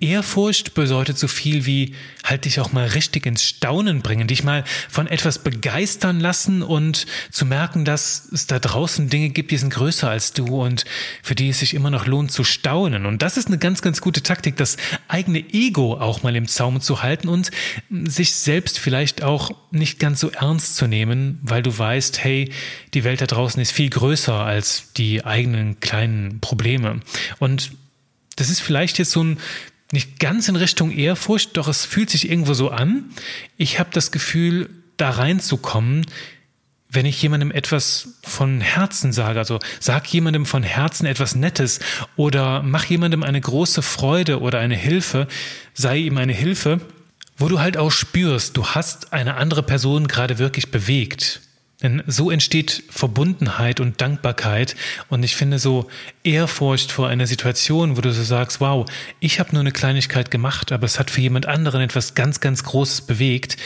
Ehrfurcht 0.00 0.74
bedeutet 0.74 1.18
so 1.18 1.26
viel 1.26 1.66
wie 1.66 1.94
halt 2.22 2.44
dich 2.44 2.60
auch 2.60 2.72
mal 2.72 2.86
richtig 2.86 3.26
ins 3.26 3.42
Staunen 3.42 4.02
bringen, 4.02 4.28
dich 4.28 4.44
mal 4.44 4.64
von 4.88 5.06
etwas 5.06 5.38
begeistern 5.38 6.20
lassen 6.20 6.62
und 6.62 7.06
zu 7.30 7.46
merken, 7.46 7.84
dass 7.84 8.28
es 8.32 8.46
da 8.46 8.58
draußen 8.58 9.08
Dinge 9.08 9.30
gibt, 9.30 9.50
die 9.50 9.56
sind 9.56 9.70
größer 9.70 10.08
als 10.08 10.32
du 10.32 10.62
und 10.62 10.84
für 11.22 11.34
die 11.34 11.48
es 11.48 11.60
sich 11.60 11.74
immer 11.74 11.90
noch 11.90 12.06
lohnt 12.06 12.30
zu 12.30 12.44
staunen. 12.44 13.06
Und 13.06 13.22
das 13.22 13.36
ist 13.36 13.48
eine 13.48 13.58
ganz, 13.58 13.82
ganz 13.82 14.00
gute 14.00 14.22
Taktik, 14.22 14.56
das 14.56 14.76
eigene 15.08 15.38
Ego 15.52 15.94
auch 15.94 16.22
mal 16.22 16.36
im 16.36 16.46
Zaum 16.46 16.80
zu 16.80 17.02
halten 17.02 17.28
und 17.28 17.50
sich 17.90 18.34
selbst 18.34 18.78
vielleicht 18.78 19.22
auch 19.22 19.50
nicht 19.70 19.98
ganz 19.98 20.20
so 20.20 20.30
ernst 20.30 20.76
zu 20.76 20.86
nehmen, 20.86 21.40
weil 21.42 21.62
du 21.62 21.76
weißt, 21.76 22.22
hey, 22.22 22.52
die 22.94 23.04
Welt 23.04 23.20
da 23.20 23.26
draußen 23.26 23.60
ist 23.62 23.72
viel 23.72 23.90
größer 23.90 24.34
als 24.34 24.92
die 24.96 25.24
eigenen 25.24 25.80
kleinen 25.80 26.40
Probleme. 26.40 27.00
Und 27.38 27.70
das 28.36 28.50
ist 28.50 28.60
vielleicht 28.60 28.98
jetzt 28.98 29.10
so 29.10 29.24
ein 29.24 29.38
nicht 29.92 30.18
ganz 30.18 30.48
in 30.48 30.56
Richtung 30.56 30.90
Ehrfurcht, 30.90 31.56
doch 31.56 31.68
es 31.68 31.84
fühlt 31.84 32.10
sich 32.10 32.28
irgendwo 32.28 32.54
so 32.54 32.70
an. 32.70 33.04
Ich 33.56 33.78
habe 33.78 33.90
das 33.92 34.10
Gefühl, 34.10 34.68
da 34.96 35.10
reinzukommen, 35.10 36.06
wenn 36.88 37.06
ich 37.06 37.20
jemandem 37.20 37.50
etwas 37.50 38.08
von 38.22 38.60
Herzen 38.60 39.12
sage, 39.12 39.38
also 39.38 39.58
sag 39.80 40.06
jemandem 40.12 40.46
von 40.46 40.62
Herzen 40.62 41.06
etwas 41.06 41.34
Nettes 41.34 41.80
oder 42.16 42.62
mach 42.62 42.84
jemandem 42.84 43.22
eine 43.22 43.40
große 43.40 43.82
Freude 43.82 44.40
oder 44.40 44.60
eine 44.60 44.76
Hilfe, 44.76 45.28
sei 45.74 45.98
ihm 45.98 46.16
eine 46.16 46.32
Hilfe, 46.32 46.80
wo 47.36 47.48
du 47.48 47.60
halt 47.60 47.76
auch 47.76 47.90
spürst, 47.90 48.56
du 48.56 48.66
hast 48.66 49.12
eine 49.12 49.34
andere 49.34 49.62
Person 49.62 50.08
gerade 50.08 50.38
wirklich 50.38 50.70
bewegt. 50.70 51.40
Denn 51.86 52.02
so 52.08 52.32
entsteht 52.32 52.82
Verbundenheit 52.90 53.78
und 53.78 54.00
Dankbarkeit. 54.00 54.74
Und 55.08 55.22
ich 55.22 55.36
finde 55.36 55.60
so 55.60 55.88
Ehrfurcht 56.24 56.90
vor 56.90 57.06
einer 57.06 57.28
Situation, 57.28 57.96
wo 57.96 58.00
du 58.00 58.12
so 58.12 58.24
sagst, 58.24 58.60
wow, 58.60 58.90
ich 59.20 59.38
habe 59.38 59.52
nur 59.52 59.60
eine 59.60 59.70
Kleinigkeit 59.70 60.32
gemacht, 60.32 60.72
aber 60.72 60.84
es 60.84 60.98
hat 60.98 61.12
für 61.12 61.20
jemand 61.20 61.46
anderen 61.46 61.80
etwas 61.80 62.14
ganz, 62.14 62.40
ganz 62.40 62.64
Großes 62.64 63.02
bewegt. 63.02 63.56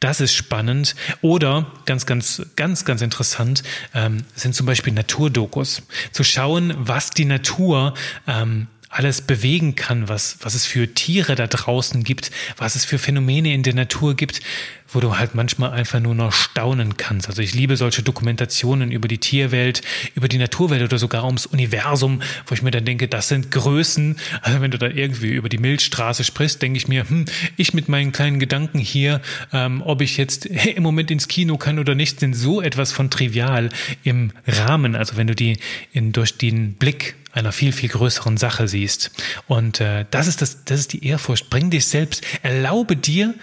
Das 0.00 0.22
ist 0.22 0.32
spannend. 0.32 0.96
Oder 1.20 1.70
ganz, 1.84 2.06
ganz, 2.06 2.46
ganz, 2.56 2.86
ganz 2.86 3.02
interessant 3.02 3.62
ähm, 3.92 4.24
sind 4.34 4.54
zum 4.54 4.64
Beispiel 4.64 4.94
Naturdokus. 4.94 5.82
Zu 6.12 6.24
schauen, 6.24 6.72
was 6.78 7.10
die 7.10 7.26
Natur 7.26 7.92
ähm, 8.26 8.68
alles 8.88 9.20
bewegen 9.20 9.74
kann, 9.74 10.08
was, 10.08 10.38
was 10.40 10.54
es 10.54 10.64
für 10.64 10.94
Tiere 10.94 11.34
da 11.34 11.46
draußen 11.46 12.04
gibt, 12.04 12.30
was 12.56 12.76
es 12.76 12.84
für 12.84 12.98
Phänomene 12.98 13.52
in 13.52 13.62
der 13.62 13.74
Natur 13.74 14.14
gibt, 14.14 14.40
wo 14.88 15.00
du 15.00 15.18
halt 15.18 15.34
manchmal 15.34 15.72
einfach 15.72 16.00
nur 16.00 16.14
noch 16.14 16.32
staunen 16.32 16.96
kannst. 16.96 17.28
Also 17.28 17.42
ich 17.42 17.54
liebe 17.54 17.76
solche 17.76 18.02
Dokumentationen 18.02 18.92
über 18.92 19.08
die 19.08 19.18
Tierwelt, 19.18 19.82
über 20.14 20.28
die 20.28 20.38
Naturwelt 20.38 20.82
oder 20.82 20.98
sogar 20.98 21.24
ums 21.24 21.46
Universum, 21.46 22.22
wo 22.46 22.54
ich 22.54 22.62
mir 22.62 22.70
dann 22.70 22.84
denke, 22.84 23.08
das 23.08 23.28
sind 23.28 23.50
Größen. 23.50 24.16
Also 24.42 24.60
wenn 24.60 24.70
du 24.70 24.78
da 24.78 24.86
irgendwie 24.86 25.32
über 25.32 25.48
die 25.48 25.58
Milchstraße 25.58 26.22
sprichst, 26.24 26.62
denke 26.62 26.76
ich 26.76 26.88
mir, 26.88 27.08
hm, 27.08 27.24
ich 27.56 27.74
mit 27.74 27.88
meinen 27.88 28.12
kleinen 28.12 28.38
Gedanken 28.38 28.78
hier, 28.78 29.20
ähm, 29.52 29.82
ob 29.84 30.00
ich 30.00 30.16
jetzt 30.16 30.46
im 30.76 30.82
Moment 30.82 31.10
ins 31.10 31.28
Kino 31.28 31.56
kann 31.56 31.78
oder 31.78 31.94
nicht, 31.94 32.20
sind 32.20 32.34
so 32.34 32.62
etwas 32.62 32.92
von 32.92 33.10
trivial 33.10 33.70
im 34.04 34.32
Rahmen. 34.46 34.94
Also 34.94 35.16
wenn 35.16 35.26
du 35.26 35.34
die 35.34 35.58
in, 35.92 36.12
durch 36.12 36.38
den 36.38 36.74
Blick 36.74 37.16
einer 37.36 37.52
viel, 37.52 37.72
viel 37.72 37.88
größeren 37.88 38.36
Sache 38.36 38.66
siehst. 38.66 39.10
Und 39.46 39.80
äh, 39.80 40.06
das, 40.10 40.26
ist 40.26 40.42
das, 40.42 40.64
das 40.64 40.80
ist 40.80 40.92
die 40.92 41.06
Ehrfurcht. 41.06 41.50
Bring 41.50 41.70
dich 41.70 41.86
selbst, 41.86 42.22
erlaube 42.42 42.96
dir, 42.96 43.34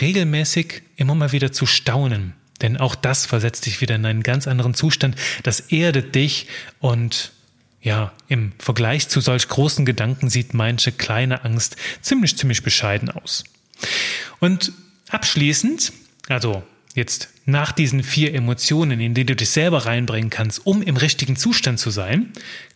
regelmäßig 0.00 0.82
immer 0.96 1.14
mal 1.14 1.32
wieder 1.32 1.52
zu 1.52 1.66
staunen. 1.66 2.34
Denn 2.62 2.76
auch 2.76 2.94
das 2.94 3.26
versetzt 3.26 3.66
dich 3.66 3.80
wieder 3.80 3.96
in 3.96 4.06
einen 4.06 4.22
ganz 4.22 4.46
anderen 4.46 4.74
Zustand. 4.74 5.16
Das 5.42 5.60
erdet 5.60 6.14
dich 6.14 6.46
und 6.80 7.32
ja, 7.82 8.12
im 8.28 8.52
Vergleich 8.58 9.08
zu 9.08 9.20
solch 9.20 9.46
großen 9.46 9.84
Gedanken 9.84 10.30
sieht 10.30 10.54
manche 10.54 10.90
kleine 10.90 11.44
Angst 11.44 11.76
ziemlich, 12.00 12.38
ziemlich 12.38 12.62
bescheiden 12.62 13.10
aus. 13.10 13.44
Und 14.40 14.72
abschließend, 15.10 15.92
also 16.28 16.62
jetzt 16.94 17.28
nach 17.44 17.72
diesen 17.72 18.02
vier 18.02 18.34
Emotionen, 18.34 19.00
in 19.00 19.12
die 19.12 19.26
du 19.26 19.36
dich 19.36 19.50
selber 19.50 19.84
reinbringen 19.84 20.30
kannst, 20.30 20.64
um 20.64 20.82
im 20.82 20.96
richtigen 20.96 21.36
Zustand 21.36 21.78
zu 21.78 21.90
sein, 21.90 22.32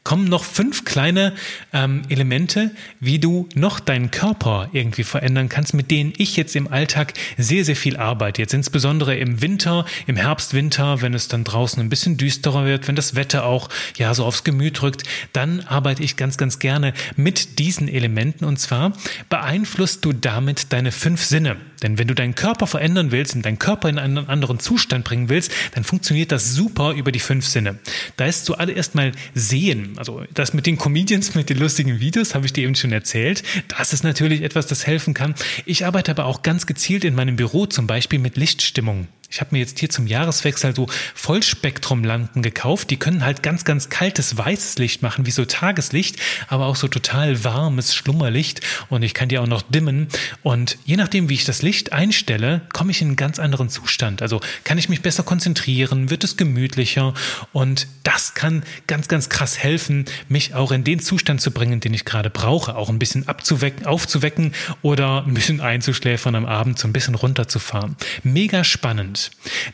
kommen 0.08 0.24
noch 0.24 0.44
fünf 0.44 0.86
kleine 0.86 1.34
ähm, 1.74 2.00
Elemente, 2.08 2.70
wie 2.98 3.18
du 3.18 3.46
noch 3.54 3.78
deinen 3.78 4.10
Körper 4.10 4.70
irgendwie 4.72 5.04
verändern 5.04 5.50
kannst, 5.50 5.74
mit 5.74 5.90
denen 5.90 6.14
ich 6.16 6.34
jetzt 6.34 6.56
im 6.56 6.72
Alltag 6.72 7.12
sehr, 7.36 7.62
sehr 7.62 7.76
viel 7.76 7.98
arbeite. 7.98 8.40
Jetzt 8.40 8.54
insbesondere 8.54 9.18
im 9.18 9.42
Winter, 9.42 9.84
im 10.06 10.16
Herbst, 10.16 10.54
Winter, 10.54 11.02
wenn 11.02 11.12
es 11.12 11.28
dann 11.28 11.44
draußen 11.44 11.82
ein 11.82 11.90
bisschen 11.90 12.16
düsterer 12.16 12.64
wird, 12.64 12.88
wenn 12.88 12.96
das 12.96 13.16
Wetter 13.16 13.44
auch 13.44 13.68
ja 13.98 14.14
so 14.14 14.24
aufs 14.24 14.44
Gemüt 14.44 14.80
drückt, 14.80 15.02
dann 15.34 15.60
arbeite 15.66 16.02
ich 16.02 16.16
ganz, 16.16 16.38
ganz 16.38 16.58
gerne 16.58 16.94
mit 17.16 17.58
diesen 17.58 17.86
Elementen 17.86 18.46
und 18.46 18.58
zwar 18.58 18.94
beeinflusst 19.28 20.06
du 20.06 20.14
damit 20.14 20.72
deine 20.72 20.90
fünf 20.90 21.22
Sinne. 21.22 21.58
Denn 21.82 21.98
wenn 21.98 22.08
du 22.08 22.14
deinen 22.14 22.34
Körper 22.34 22.66
verändern 22.66 23.12
willst 23.12 23.36
und 23.36 23.44
deinen 23.44 23.58
Körper 23.58 23.88
in 23.88 23.98
einen 23.98 24.26
anderen 24.28 24.58
Zustand 24.58 25.04
bringen 25.04 25.28
willst, 25.28 25.52
dann 25.74 25.84
funktioniert 25.84 26.32
das 26.32 26.54
super 26.54 26.92
über 26.92 27.12
die 27.12 27.20
fünf 27.20 27.46
Sinne. 27.46 27.78
Da 28.16 28.24
ist 28.24 28.46
zuallererst 28.46 28.94
mal 28.94 29.12
Sehen. 29.34 29.97
Also 29.98 30.22
das 30.32 30.54
mit 30.54 30.66
den 30.66 30.78
Comedians, 30.78 31.34
mit 31.34 31.50
den 31.50 31.58
lustigen 31.58 31.98
Videos, 31.98 32.36
habe 32.36 32.46
ich 32.46 32.52
dir 32.52 32.62
eben 32.62 32.76
schon 32.76 32.92
erzählt. 32.92 33.42
Das 33.66 33.92
ist 33.92 34.04
natürlich 34.04 34.42
etwas, 34.42 34.68
das 34.68 34.86
helfen 34.86 35.12
kann. 35.12 35.34
Ich 35.66 35.86
arbeite 35.86 36.12
aber 36.12 36.26
auch 36.26 36.42
ganz 36.42 36.66
gezielt 36.66 37.04
in 37.04 37.16
meinem 37.16 37.34
Büro 37.34 37.66
zum 37.66 37.88
Beispiel 37.88 38.20
mit 38.20 38.36
Lichtstimmung. 38.36 39.08
Ich 39.30 39.42
habe 39.42 39.50
mir 39.52 39.58
jetzt 39.58 39.78
hier 39.78 39.90
zum 39.90 40.06
Jahreswechsel 40.06 40.74
so 40.74 40.86
Vollspektrumlampen 41.14 42.40
gekauft. 42.40 42.88
Die 42.88 42.96
können 42.96 43.26
halt 43.26 43.42
ganz, 43.42 43.66
ganz 43.66 43.90
kaltes 43.90 44.38
weißes 44.38 44.78
Licht 44.78 45.02
machen, 45.02 45.26
wie 45.26 45.30
so 45.30 45.44
Tageslicht, 45.44 46.16
aber 46.48 46.64
auch 46.64 46.76
so 46.76 46.88
total 46.88 47.44
warmes 47.44 47.94
Schlummerlicht. 47.94 48.62
Und 48.88 49.02
ich 49.02 49.12
kann 49.12 49.28
die 49.28 49.38
auch 49.38 49.46
noch 49.46 49.60
dimmen. 49.60 50.08
Und 50.42 50.78
je 50.86 50.96
nachdem, 50.96 51.28
wie 51.28 51.34
ich 51.34 51.44
das 51.44 51.60
Licht 51.60 51.92
einstelle, 51.92 52.62
komme 52.72 52.90
ich 52.90 53.02
in 53.02 53.08
einen 53.08 53.16
ganz 53.16 53.38
anderen 53.38 53.68
Zustand. 53.68 54.22
Also 54.22 54.40
kann 54.64 54.78
ich 54.78 54.88
mich 54.88 55.02
besser 55.02 55.24
konzentrieren, 55.24 56.08
wird 56.08 56.24
es 56.24 56.38
gemütlicher. 56.38 57.12
Und 57.52 57.86
das 58.04 58.32
kann 58.32 58.62
ganz, 58.86 59.08
ganz 59.08 59.28
krass 59.28 59.58
helfen, 59.58 60.06
mich 60.30 60.54
auch 60.54 60.72
in 60.72 60.84
den 60.84 61.00
Zustand 61.00 61.42
zu 61.42 61.50
bringen, 61.50 61.80
den 61.80 61.92
ich 61.92 62.06
gerade 62.06 62.30
brauche. 62.30 62.76
Auch 62.76 62.88
ein 62.88 62.98
bisschen 62.98 63.28
abzuwecken, 63.28 63.84
aufzuwecken 63.84 64.54
oder 64.80 65.24
ein 65.26 65.34
bisschen 65.34 65.60
einzuschläfern 65.60 66.34
am 66.34 66.46
Abend, 66.46 66.78
so 66.78 66.88
ein 66.88 66.94
bisschen 66.94 67.14
runterzufahren. 67.14 67.94
Mega 68.22 68.64
spannend. 68.64 69.17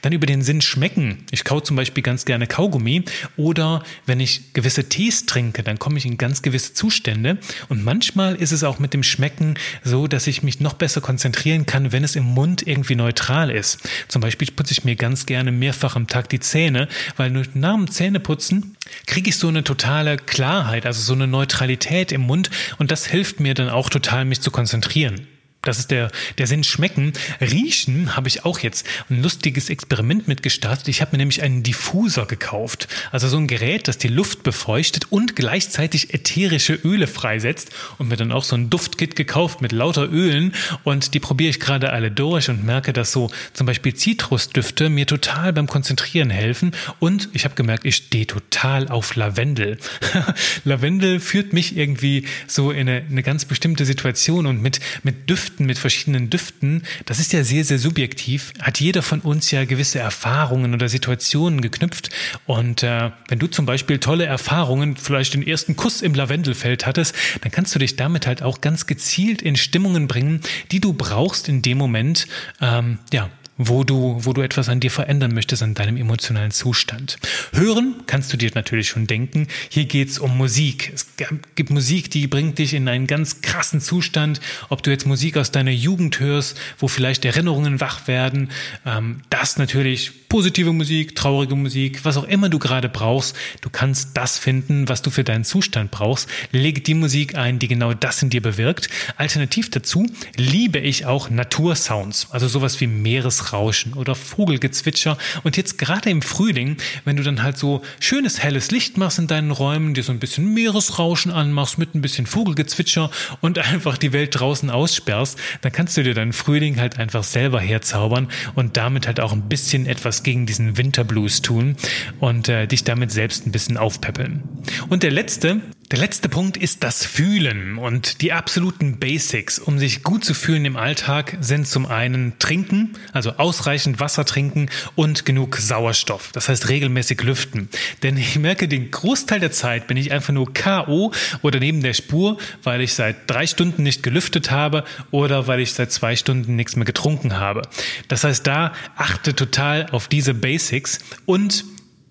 Dann 0.03 0.13
über 0.13 0.27
den 0.27 0.43
Sinn 0.43 0.61
schmecken. 0.61 1.25
Ich 1.31 1.45
kau 1.45 1.61
zum 1.61 1.77
Beispiel 1.77 2.03
ganz 2.03 2.25
gerne 2.25 2.47
Kaugummi 2.47 3.05
oder 3.37 3.83
wenn 4.07 4.21
ich 4.21 4.53
gewisse 4.53 4.89
Tees 4.89 5.27
trinke, 5.27 5.63
dann 5.63 5.79
komme 5.79 5.99
ich 5.99 6.07
in 6.07 6.19
ganz 6.19 6.43
gewisse 6.43 6.75
Zustände. 6.75 7.39
Und 7.69 7.85
manchmal 7.85 8.37
ist 8.37 8.53
es 8.53 8.65
auch 8.65 8.79
mit 8.79 8.95
dem 8.95 9.03
Schmecken 9.03 9.55
so, 9.83 10.07
dass 10.07 10.27
ich 10.27 10.43
mich 10.43 10.61
noch 10.61 10.75
besser 10.75 11.01
konzentrieren 11.01 11.67
kann, 11.67 11.93
wenn 11.93 12.05
es 12.05 12.17
im 12.17 12.25
Mund 12.25 12.67
irgendwie 12.67 12.97
neutral 12.97 13.51
ist. 13.51 13.81
Zum 14.09 14.21
Beispiel 14.21 14.49
putze 14.55 14.73
ich 14.73 14.85
mir 14.85 14.97
ganz 14.97 15.27
gerne 15.27 15.53
mehrfach 15.53 15.97
am 15.97 16.07
Tag 16.07 16.29
die 16.29 16.41
Zähne, 16.41 16.89
weil 17.17 17.31
nur 17.31 17.45
nach 17.55 17.77
dem 17.77 17.91
Zähneputzen 17.91 18.77
kriege 19.07 19.31
ich 19.31 19.39
so 19.39 19.49
eine 19.49 19.65
totale 19.65 20.17
Klarheit, 20.17 20.87
also 20.87 21.01
so 21.01 21.15
eine 21.15 21.27
Neutralität 21.27 22.13
im 22.13 22.23
Mund 22.23 22.51
und 22.79 22.91
das 22.91 23.07
hilft 23.07 23.41
mir 23.41 23.55
dann 23.55 23.69
auch 23.69 23.89
total, 23.89 24.25
mich 24.25 24.41
zu 24.41 24.51
konzentrieren. 24.51 25.27
Das 25.65 25.79
ist 25.79 25.91
der, 25.91 26.11
der 26.39 26.47
Sinn 26.47 26.63
schmecken. 26.63 27.13
Riechen 27.41 28.17
habe 28.17 28.29
ich 28.29 28.45
auch 28.45 28.59
jetzt 28.59 28.87
ein 29.11 29.23
lustiges 29.23 29.71
Experiment 29.71 30.29
mitgestartet. 30.29 30.89
Ich 30.89 31.01
habe 31.01 31.13
mir 31.13 31.19
nämlich 31.19 31.43
einen 31.43 31.63
Diffuser 31.63 32.27
gekauft. 32.27 32.89
Also 33.11 33.29
so 33.29 33.39
ein 33.39 33.47
Gerät, 33.47 33.89
das 33.89 33.99
die 33.99 34.09
Luft 34.09 34.43
befeuchtet 34.43 35.07
und 35.11 35.37
gleichzeitig 35.37 36.15
ätherische 36.15 36.75
Öle 36.75 37.07
freisetzt. 37.07 37.71
Und 37.99 38.09
mir 38.09 38.17
dann 38.17 38.33
auch 38.33 38.45
so 38.45 38.57
ein 38.57 38.71
Duftkit 38.71 39.17
gekauft 39.17 39.63
mit 39.63 39.73
lauter 39.73 40.11
Ölen. 40.11 40.55
Und 40.85 41.15
die 41.15 41.21
probiere 41.21 41.51
ich 41.51 41.61
gerade 41.61 41.93
alle 41.93 42.11
durch 42.11 42.51
und 42.51 42.65
merke, 42.65 42.93
dass 42.93 43.13
so 43.13 43.31
zum 43.55 43.67
Beispiel 43.67 43.95
Zitrusdüfte 43.95 44.91
mir 44.91 45.07
total 45.07 45.53
beim 45.53 45.67
Konzentrieren 45.67 46.31
helfen. 46.31 46.73
Und 46.99 47.31
ich 47.33 47.45
habe 47.45 47.55
gemerkt, 47.55 47.87
ich 47.87 47.97
stehe 47.97 48.27
total 48.27 48.89
auf 48.89 49.17
Lavendel. 49.17 49.79
Lavendel 50.65 51.21
führt 51.21 51.53
mich 51.53 51.77
irgendwie 51.77 52.27
so 52.47 52.71
in 52.71 52.89
eine, 52.89 53.05
eine 53.09 53.23
ganz 53.23 53.45
bestimmte 53.45 53.85
Situation 53.85 54.47
und 54.47 54.61
mit, 54.61 54.81
mit 55.03 55.31
Düften 55.31 55.54
Düften, 55.55 55.67
mit 55.67 55.79
verschiedenen 55.79 56.31
Düften, 56.31 56.83
das 57.07 57.21
ist 57.21 57.33
ja 57.33 57.45
sehr, 57.45 57.65
sehr 57.65 57.79
subjektiv, 57.79 58.53
hat 58.61 58.81
jeder 58.81 59.03
von 59.03 59.21
uns 59.21 59.51
ja 59.51 59.65
gewisse 59.65 60.01
Erfahrungen 60.01 60.75
oder 60.75 60.89
Situationen 60.89 61.61
geknüpft. 61.61 62.11
Und 62.47 62.83
äh, 62.83 63.11
wenn 63.29 63.39
du 63.39 63.47
zum 63.47 63.65
Beispiel 63.65 63.99
tolle 63.99 64.27
Erfahrungen, 64.27 64.97
vielleicht 64.97 65.35
den 65.35 65.47
ersten 65.47 65.77
Kuss 65.77 66.03
im 66.03 66.15
Lavendelfeld 66.15 66.87
hattest, 66.87 67.15
dann 67.43 67.53
kannst 67.53 67.75
du 67.75 67.79
dich 67.79 67.95
damit 67.95 68.27
halt 68.27 68.43
auch 68.43 68.61
ganz 68.61 68.87
gezielt 68.87 69.43
in 69.43 69.55
Stimmungen 69.55 70.09
bringen, 70.09 70.41
die 70.73 70.81
du 70.81 70.93
brauchst 70.93 71.49
in 71.49 71.63
dem 71.63 71.79
Moment, 71.79 72.27
ähm, 72.61 72.99
ja, 73.13 73.31
wo 73.57 73.85
du, 73.85 74.17
wo 74.21 74.33
du 74.33 74.43
etwas 74.43 74.69
an 74.69 74.81
dir 74.81 74.91
verändern 74.91 75.33
möchtest, 75.33 75.63
an 75.63 75.75
deinem 75.75 75.97
emotionalen 75.97 76.51
Zustand. 76.51 77.19
Hören 77.53 77.95
kannst 78.07 78.33
du 78.33 78.37
dir 78.37 78.51
natürlich 78.55 78.89
schon 78.89 79.07
denken. 79.07 79.49
Hier 79.69 79.85
geht's 79.85 80.19
um 80.19 80.37
Musik. 80.37 80.93
Es 80.95 81.07
gibt 81.55 81.71
Musik, 81.71 82.11
die 82.11 82.27
bringt 82.27 82.59
dich 82.59 82.75
in 82.75 82.89
einen 82.89 83.07
ganz 83.07 83.43
krassen 83.43 83.81
Zustand. 83.81 84.41
Ob 84.69 84.83
du 84.83 84.91
jetzt 84.91 85.07
Musik 85.07 85.37
aus 85.37 85.51
deiner 85.51 85.71
Jugend 85.71 86.19
hörst, 86.21 86.59
wo 86.79 86.89
vielleicht 86.89 87.25
Erinnerungen 87.25 87.81
wach 87.81 88.09
werden, 88.09 88.51
ähm, 88.85 89.21
das 89.31 89.57
natürlich 89.57 90.29
positive 90.29 90.73
Musik, 90.73 91.15
traurige 91.15 91.55
Musik, 91.55 92.05
was 92.05 92.17
auch 92.17 92.25
immer 92.25 92.49
du 92.49 92.59
gerade 92.59 92.89
brauchst. 92.89 93.37
Du 93.61 93.71
kannst 93.71 94.17
das 94.17 94.37
finden, 94.37 94.89
was 94.89 95.01
du 95.01 95.11
für 95.11 95.23
deinen 95.23 95.45
Zustand 95.45 95.93
brauchst. 95.93 96.29
Leg 96.51 96.85
die 96.85 96.95
Musik 96.95 97.37
ein, 97.37 97.61
die 97.61 97.69
genau 97.69 97.95
das 97.95 98.21
in 98.21 98.31
dir 98.31 98.43
bewirkt. 98.43 98.89
Alternativ 99.17 99.71
dazu 99.71 100.07
liebe 100.37 100.81
ich 100.81 101.07
auch 101.07 101.31
Natursounds, 101.31 102.29
also 102.31 102.49
sowas 102.49 102.81
wie 102.81 102.89
Meeres 102.89 103.44
Meeresrauschen 103.45 103.95
oder 103.95 104.15
Vogelgezwitscher. 104.15 105.19
Und 105.43 105.57
jetzt 105.57 105.79
gerade 105.79 106.11
im 106.11 106.23
Frühling, 106.23 106.77
wenn 107.05 107.17
du 107.17 107.23
dann 107.23 107.43
halt 107.43 107.59
so 107.59 107.83
schönes 108.01 108.43
helles 108.43 108.71
Licht 108.71 108.97
machst 108.97 109.19
in 109.19 109.27
deinen 109.27 109.51
Räumen, 109.51 109.95
dir 109.95 110.03
so 110.03 110.13
ein 110.13 110.19
bisschen 110.19 110.55
Meeresrauschen 110.55 111.31
anmachst 111.31 111.79
mit 111.79 111.95
ein 111.95 112.01
bisschen 112.01 112.27
Vogelgezwitscher 112.27 113.11
und 113.41 113.59
einfach 113.75 113.99
die 113.99 114.13
Welt 114.13 114.39
draußen 114.39 114.71
aussperrst, 114.71 115.39
dann 115.61 115.73
kannst 115.73 115.97
du 115.97 116.03
dir 116.03 116.15
deinen 116.15 116.33
Frühling 116.33 116.81
halt 116.81 116.99
einfach 116.99 117.25
selber 117.25 117.61
herzaubern 117.61 118.29
und 118.55 118.77
damit 118.77 119.07
halt 119.07 119.21
auch 119.21 119.33
ein 119.33 119.49
bisschen 119.49 119.87
etwas 119.87 120.23
gegen 120.23 120.47
diesen 120.47 120.77
Winterblues 120.77 121.43
tun 121.43 121.77
und 122.21 122.49
äh, 122.49 122.67
dich 122.67 122.85
damit 122.85 123.11
selbst 123.13 123.47
ein 123.47 123.53
bisschen 123.53 123.77
aufpäppeln. 123.77 124.43
Und 124.89 125.03
der 125.03 125.11
letzte, 125.11 125.61
der 125.91 125.99
letzte 125.99 126.29
Punkt 126.29 126.57
ist 126.57 126.83
das 126.83 127.05
Fühlen 127.05 127.77
und 127.77 128.23
die 128.23 128.33
absoluten 128.33 128.99
Basics, 128.99 129.59
um 129.59 129.79
sich 129.79 130.03
gut 130.03 130.25
zu 130.25 130.33
fühlen 130.33 130.65
im 130.65 130.77
Alltag, 130.77 131.37
sind 131.41 131.69
zum 131.69 131.85
einen 131.87 132.39
Trinken, 132.39 132.95
also 133.13 133.33
ausreichend 133.33 134.01
Wasser 134.01 134.25
trinken 134.25 134.71
und 134.95 135.27
genug 135.27 135.57
Sauerstoff. 135.57 136.33
Das 136.33 136.49
heißt 136.49 136.69
regelmäßig 136.69 137.23
lüften. 137.23 137.69
Denn 138.03 138.17
ich 138.17 138.39
merke, 138.39 138.67
den 138.67 138.91
Großteil 138.91 139.41
der 139.41 139.53
Zeit 139.53 139.87
bin 139.87 139.97
ich 139.97 140.11
einfach 140.11 140.33
nur 140.33 140.53
K.O. 140.55 141.13
oder 141.43 141.61
neben 141.61 141.83
der 141.83 141.95
Spur, 141.95 142.39
weil 142.63 142.81
ich 142.81 142.95
seit 142.95 143.29
drei 143.31 143.47
Stunden 143.47 143.83
nicht 143.83 144.03
gelüftet 144.03 144.51
habe 144.51 144.85
oder 145.11 145.47
weil 145.47 145.61
ich 145.61 145.75
seit 145.75 145.93
zwei 145.93 146.17
Stunden 146.17 146.57
nichts 146.57 146.77
mehr 146.77 146.87
getrunken 146.87 147.39
habe. 147.39 147.63
Das 148.09 148.25
heißt, 148.25 148.47
da 148.47 148.73
achte 148.97 149.35
total 149.35 149.87
auf 149.91 150.09
diese 150.09 150.33
Basics 150.33 151.01
und 151.27 151.65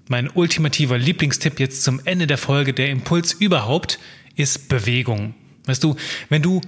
mein 0.07 0.29
ultimativer 0.29 0.97
Lieblingstipp 0.97 1.59
jetzt 1.59 1.83
zum 1.83 2.01
Ende 2.05 2.27
der 2.27 2.37
Folge, 2.37 2.73
der 2.73 2.89
Impuls 2.89 3.33
überhaupt, 3.33 3.99
ist 4.35 4.69
Bewegung. 4.69 5.35
Weißt 5.65 5.83
du, 5.83 5.95
wenn 6.29 6.41
du 6.41 6.61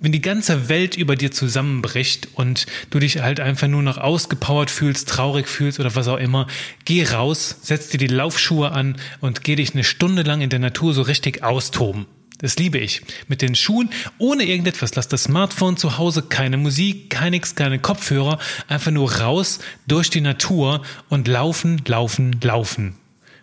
wenn 0.00 0.12
die 0.12 0.20
ganze 0.20 0.68
Welt 0.68 0.96
über 0.96 1.16
dir 1.16 1.32
zusammenbricht 1.32 2.28
und 2.34 2.66
du 2.90 3.00
dich 3.00 3.20
halt 3.20 3.40
einfach 3.40 3.66
nur 3.66 3.82
noch 3.82 3.98
ausgepowert 3.98 4.70
fühlst, 4.70 5.08
traurig 5.08 5.48
fühlst 5.48 5.80
oder 5.80 5.96
was 5.96 6.06
auch 6.06 6.18
immer, 6.18 6.46
geh 6.84 7.04
raus, 7.04 7.56
setz 7.62 7.88
dir 7.88 7.98
die 7.98 8.06
Laufschuhe 8.06 8.70
an 8.70 8.96
und 9.20 9.42
geh 9.42 9.56
dich 9.56 9.74
eine 9.74 9.84
Stunde 9.84 10.22
lang 10.22 10.40
in 10.40 10.50
der 10.50 10.60
Natur 10.60 10.94
so 10.94 11.02
richtig 11.02 11.42
austoben. 11.42 12.06
Das 12.38 12.56
liebe 12.56 12.78
ich. 12.78 13.02
Mit 13.26 13.42
den 13.42 13.56
Schuhen, 13.56 13.90
ohne 14.18 14.44
irgendetwas. 14.44 14.94
Lass 14.94 15.08
das 15.08 15.24
Smartphone 15.24 15.76
zu 15.76 15.98
Hause, 15.98 16.22
keine 16.22 16.56
Musik, 16.56 17.10
kein 17.10 17.32
nix, 17.32 17.56
keine 17.56 17.80
Kopfhörer. 17.80 18.38
Einfach 18.68 18.92
nur 18.92 19.12
raus 19.12 19.58
durch 19.88 20.08
die 20.08 20.20
Natur 20.20 20.82
und 21.08 21.26
laufen, 21.26 21.82
laufen, 21.86 22.38
laufen. 22.40 22.94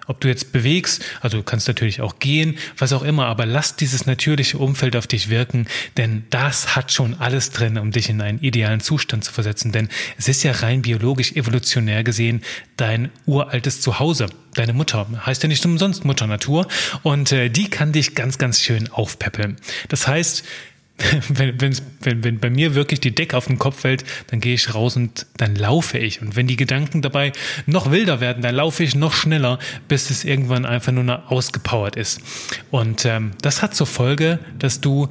Ob 0.07 0.19
du 0.21 0.27
jetzt 0.27 0.51
bewegst, 0.51 1.03
also 1.21 1.37
du 1.37 1.43
kannst 1.43 1.67
natürlich 1.67 2.01
auch 2.01 2.19
gehen, 2.19 2.57
was 2.77 2.93
auch 2.93 3.03
immer, 3.03 3.25
aber 3.25 3.45
lass 3.45 3.75
dieses 3.75 4.05
natürliche 4.05 4.57
Umfeld 4.57 4.95
auf 4.95 5.07
dich 5.07 5.29
wirken, 5.29 5.67
denn 5.97 6.25
das 6.29 6.75
hat 6.75 6.91
schon 6.91 7.15
alles 7.15 7.49
drin, 7.49 7.77
um 7.77 7.91
dich 7.91 8.09
in 8.09 8.21
einen 8.21 8.39
idealen 8.39 8.79
Zustand 8.79 9.23
zu 9.23 9.31
versetzen. 9.31 9.71
Denn 9.71 9.89
es 10.17 10.27
ist 10.27 10.43
ja 10.43 10.51
rein 10.51 10.81
biologisch, 10.81 11.33
evolutionär 11.33 12.03
gesehen, 12.03 12.41
dein 12.77 13.09
uraltes 13.25 13.81
Zuhause. 13.81 14.27
Deine 14.53 14.73
Mutter 14.73 15.07
heißt 15.25 15.43
ja 15.43 15.49
nicht 15.49 15.65
umsonst 15.65 16.05
Mutter 16.05 16.27
Natur 16.27 16.67
und 17.03 17.31
äh, 17.31 17.49
die 17.49 17.69
kann 17.69 17.91
dich 17.91 18.15
ganz, 18.15 18.37
ganz 18.37 18.61
schön 18.61 18.89
aufpäppeln. 18.89 19.57
Das 19.89 20.07
heißt, 20.07 20.43
wenn, 21.29 21.59
wenn, 21.59 21.75
wenn, 22.01 22.23
wenn 22.23 22.39
bei 22.39 22.49
mir 22.49 22.73
wirklich 22.73 23.01
die 23.01 23.13
Decke 23.13 23.35
auf 23.35 23.47
den 23.47 23.59
Kopf 23.59 23.81
fällt, 23.81 24.05
dann 24.27 24.39
gehe 24.39 24.53
ich 24.53 24.73
raus 24.73 24.95
und 24.95 25.25
dann 25.37 25.55
laufe 25.55 25.97
ich. 25.97 26.21
Und 26.21 26.35
wenn 26.35 26.47
die 26.47 26.55
Gedanken 26.55 27.01
dabei 27.01 27.33
noch 27.65 27.91
wilder 27.91 28.21
werden, 28.21 28.41
dann 28.41 28.55
laufe 28.55 28.83
ich 28.83 28.95
noch 28.95 29.13
schneller, 29.13 29.59
bis 29.87 30.09
es 30.09 30.23
irgendwann 30.23 30.65
einfach 30.65 30.93
nur 30.93 31.03
noch 31.03 31.29
ausgepowert 31.29 31.97
ist. 31.97 32.21
Und 32.71 33.05
ähm, 33.05 33.31
das 33.41 33.61
hat 33.61 33.75
zur 33.75 33.87
Folge, 33.87 34.39
dass 34.57 34.79
du 34.79 35.09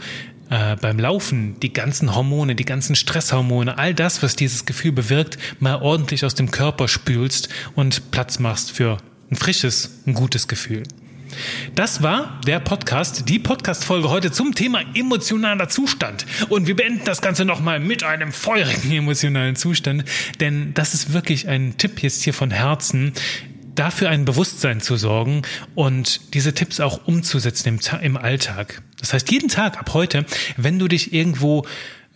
äh, 0.48 0.76
beim 0.76 0.98
Laufen 0.98 1.60
die 1.60 1.72
ganzen 1.72 2.14
Hormone, 2.14 2.54
die 2.54 2.64
ganzen 2.64 2.96
Stresshormone, 2.96 3.76
all 3.76 3.92
das, 3.92 4.22
was 4.22 4.36
dieses 4.36 4.64
Gefühl 4.64 4.92
bewirkt, 4.92 5.36
mal 5.60 5.76
ordentlich 5.76 6.24
aus 6.24 6.34
dem 6.34 6.50
Körper 6.50 6.88
spülst 6.88 7.50
und 7.74 8.10
Platz 8.10 8.38
machst 8.38 8.72
für 8.72 8.98
ein 9.30 9.36
frisches, 9.36 10.00
ein 10.06 10.14
gutes 10.14 10.48
Gefühl. 10.48 10.84
Das 11.74 12.02
war 12.02 12.40
der 12.46 12.60
Podcast, 12.60 13.28
die 13.28 13.38
Podcast-Folge 13.38 14.10
heute 14.10 14.32
zum 14.32 14.54
Thema 14.54 14.80
emotionaler 14.94 15.68
Zustand. 15.68 16.26
Und 16.48 16.66
wir 16.66 16.76
beenden 16.76 17.04
das 17.04 17.22
Ganze 17.22 17.44
nochmal 17.44 17.80
mit 17.80 18.04
einem 18.04 18.32
feurigen 18.32 18.92
emotionalen 18.92 19.56
Zustand, 19.56 20.04
denn 20.40 20.74
das 20.74 20.94
ist 20.94 21.12
wirklich 21.12 21.48
ein 21.48 21.76
Tipp 21.78 22.02
jetzt 22.02 22.22
hier 22.22 22.34
von 22.34 22.50
Herzen 22.50 23.12
dafür 23.74 24.08
ein 24.08 24.24
Bewusstsein 24.24 24.80
zu 24.80 24.96
sorgen 24.96 25.42
und 25.74 26.34
diese 26.34 26.54
Tipps 26.54 26.80
auch 26.80 27.06
umzusetzen 27.06 27.68
im, 27.68 27.80
im 28.02 28.16
Alltag. 28.16 28.82
Das 29.00 29.12
heißt, 29.12 29.30
jeden 29.30 29.48
Tag 29.48 29.78
ab 29.78 29.94
heute, 29.94 30.24
wenn 30.56 30.78
du 30.78 30.88
dich 30.88 31.12
irgendwo 31.12 31.66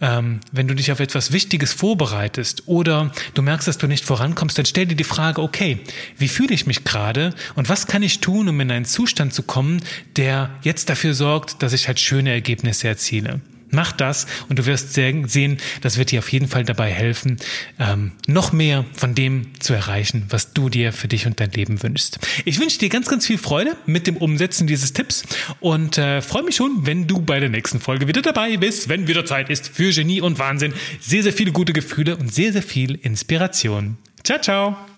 ähm, 0.00 0.40
wenn 0.52 0.68
du 0.68 0.74
dich 0.74 0.92
auf 0.92 1.00
etwas 1.00 1.32
Wichtiges 1.32 1.72
vorbereitest 1.72 2.64
oder 2.66 3.12
du 3.34 3.42
merkst, 3.42 3.66
dass 3.66 3.78
du 3.78 3.86
nicht 3.86 4.04
vorankommst, 4.04 4.56
dann 4.58 4.66
stell 4.66 4.86
dir 4.86 4.94
die 4.94 5.04
Frage, 5.04 5.42
okay, 5.42 5.80
wie 6.16 6.28
fühle 6.28 6.54
ich 6.54 6.66
mich 6.66 6.84
gerade 6.84 7.34
und 7.56 7.68
was 7.68 7.86
kann 7.86 8.02
ich 8.02 8.20
tun, 8.20 8.48
um 8.48 8.60
in 8.60 8.70
einen 8.70 8.84
Zustand 8.84 9.34
zu 9.34 9.42
kommen, 9.42 9.82
der 10.16 10.50
jetzt 10.62 10.88
dafür 10.88 11.14
sorgt, 11.14 11.62
dass 11.62 11.72
ich 11.72 11.88
halt 11.88 11.98
schöne 11.98 12.30
Ergebnisse 12.30 12.88
erziele. 12.88 13.40
Mach 13.70 13.92
das 13.92 14.26
und 14.48 14.58
du 14.58 14.66
wirst 14.66 14.94
sehen, 14.94 15.58
das 15.82 15.98
wird 15.98 16.10
dir 16.10 16.20
auf 16.20 16.32
jeden 16.32 16.48
Fall 16.48 16.64
dabei 16.64 16.90
helfen, 16.90 17.36
ähm, 17.78 18.12
noch 18.26 18.52
mehr 18.52 18.84
von 18.94 19.14
dem 19.14 19.48
zu 19.60 19.74
erreichen, 19.74 20.24
was 20.30 20.52
du 20.52 20.68
dir 20.68 20.92
für 20.92 21.08
dich 21.08 21.26
und 21.26 21.40
dein 21.40 21.50
Leben 21.50 21.82
wünschst. 21.82 22.18
Ich 22.44 22.58
wünsche 22.60 22.78
dir 22.78 22.88
ganz, 22.88 23.08
ganz 23.08 23.26
viel 23.26 23.38
Freude 23.38 23.76
mit 23.86 24.06
dem 24.06 24.16
Umsetzen 24.16 24.66
dieses 24.66 24.92
Tipps 24.92 25.24
und 25.60 25.98
äh, 25.98 26.22
freue 26.22 26.42
mich 26.42 26.56
schon, 26.56 26.86
wenn 26.86 27.06
du 27.06 27.20
bei 27.20 27.40
der 27.40 27.48
nächsten 27.48 27.80
Folge 27.80 28.08
wieder 28.08 28.22
dabei 28.22 28.56
bist, 28.56 28.88
wenn 28.88 29.06
wieder 29.06 29.24
Zeit 29.24 29.50
ist 29.50 29.68
für 29.68 29.90
Genie 29.90 30.20
und 30.20 30.38
Wahnsinn. 30.38 30.72
Sehr, 31.00 31.22
sehr 31.22 31.32
viele 31.32 31.52
gute 31.52 31.72
Gefühle 31.72 32.16
und 32.16 32.32
sehr, 32.32 32.52
sehr 32.52 32.62
viel 32.62 32.94
Inspiration. 32.94 33.98
Ciao, 34.24 34.40
ciao. 34.40 34.88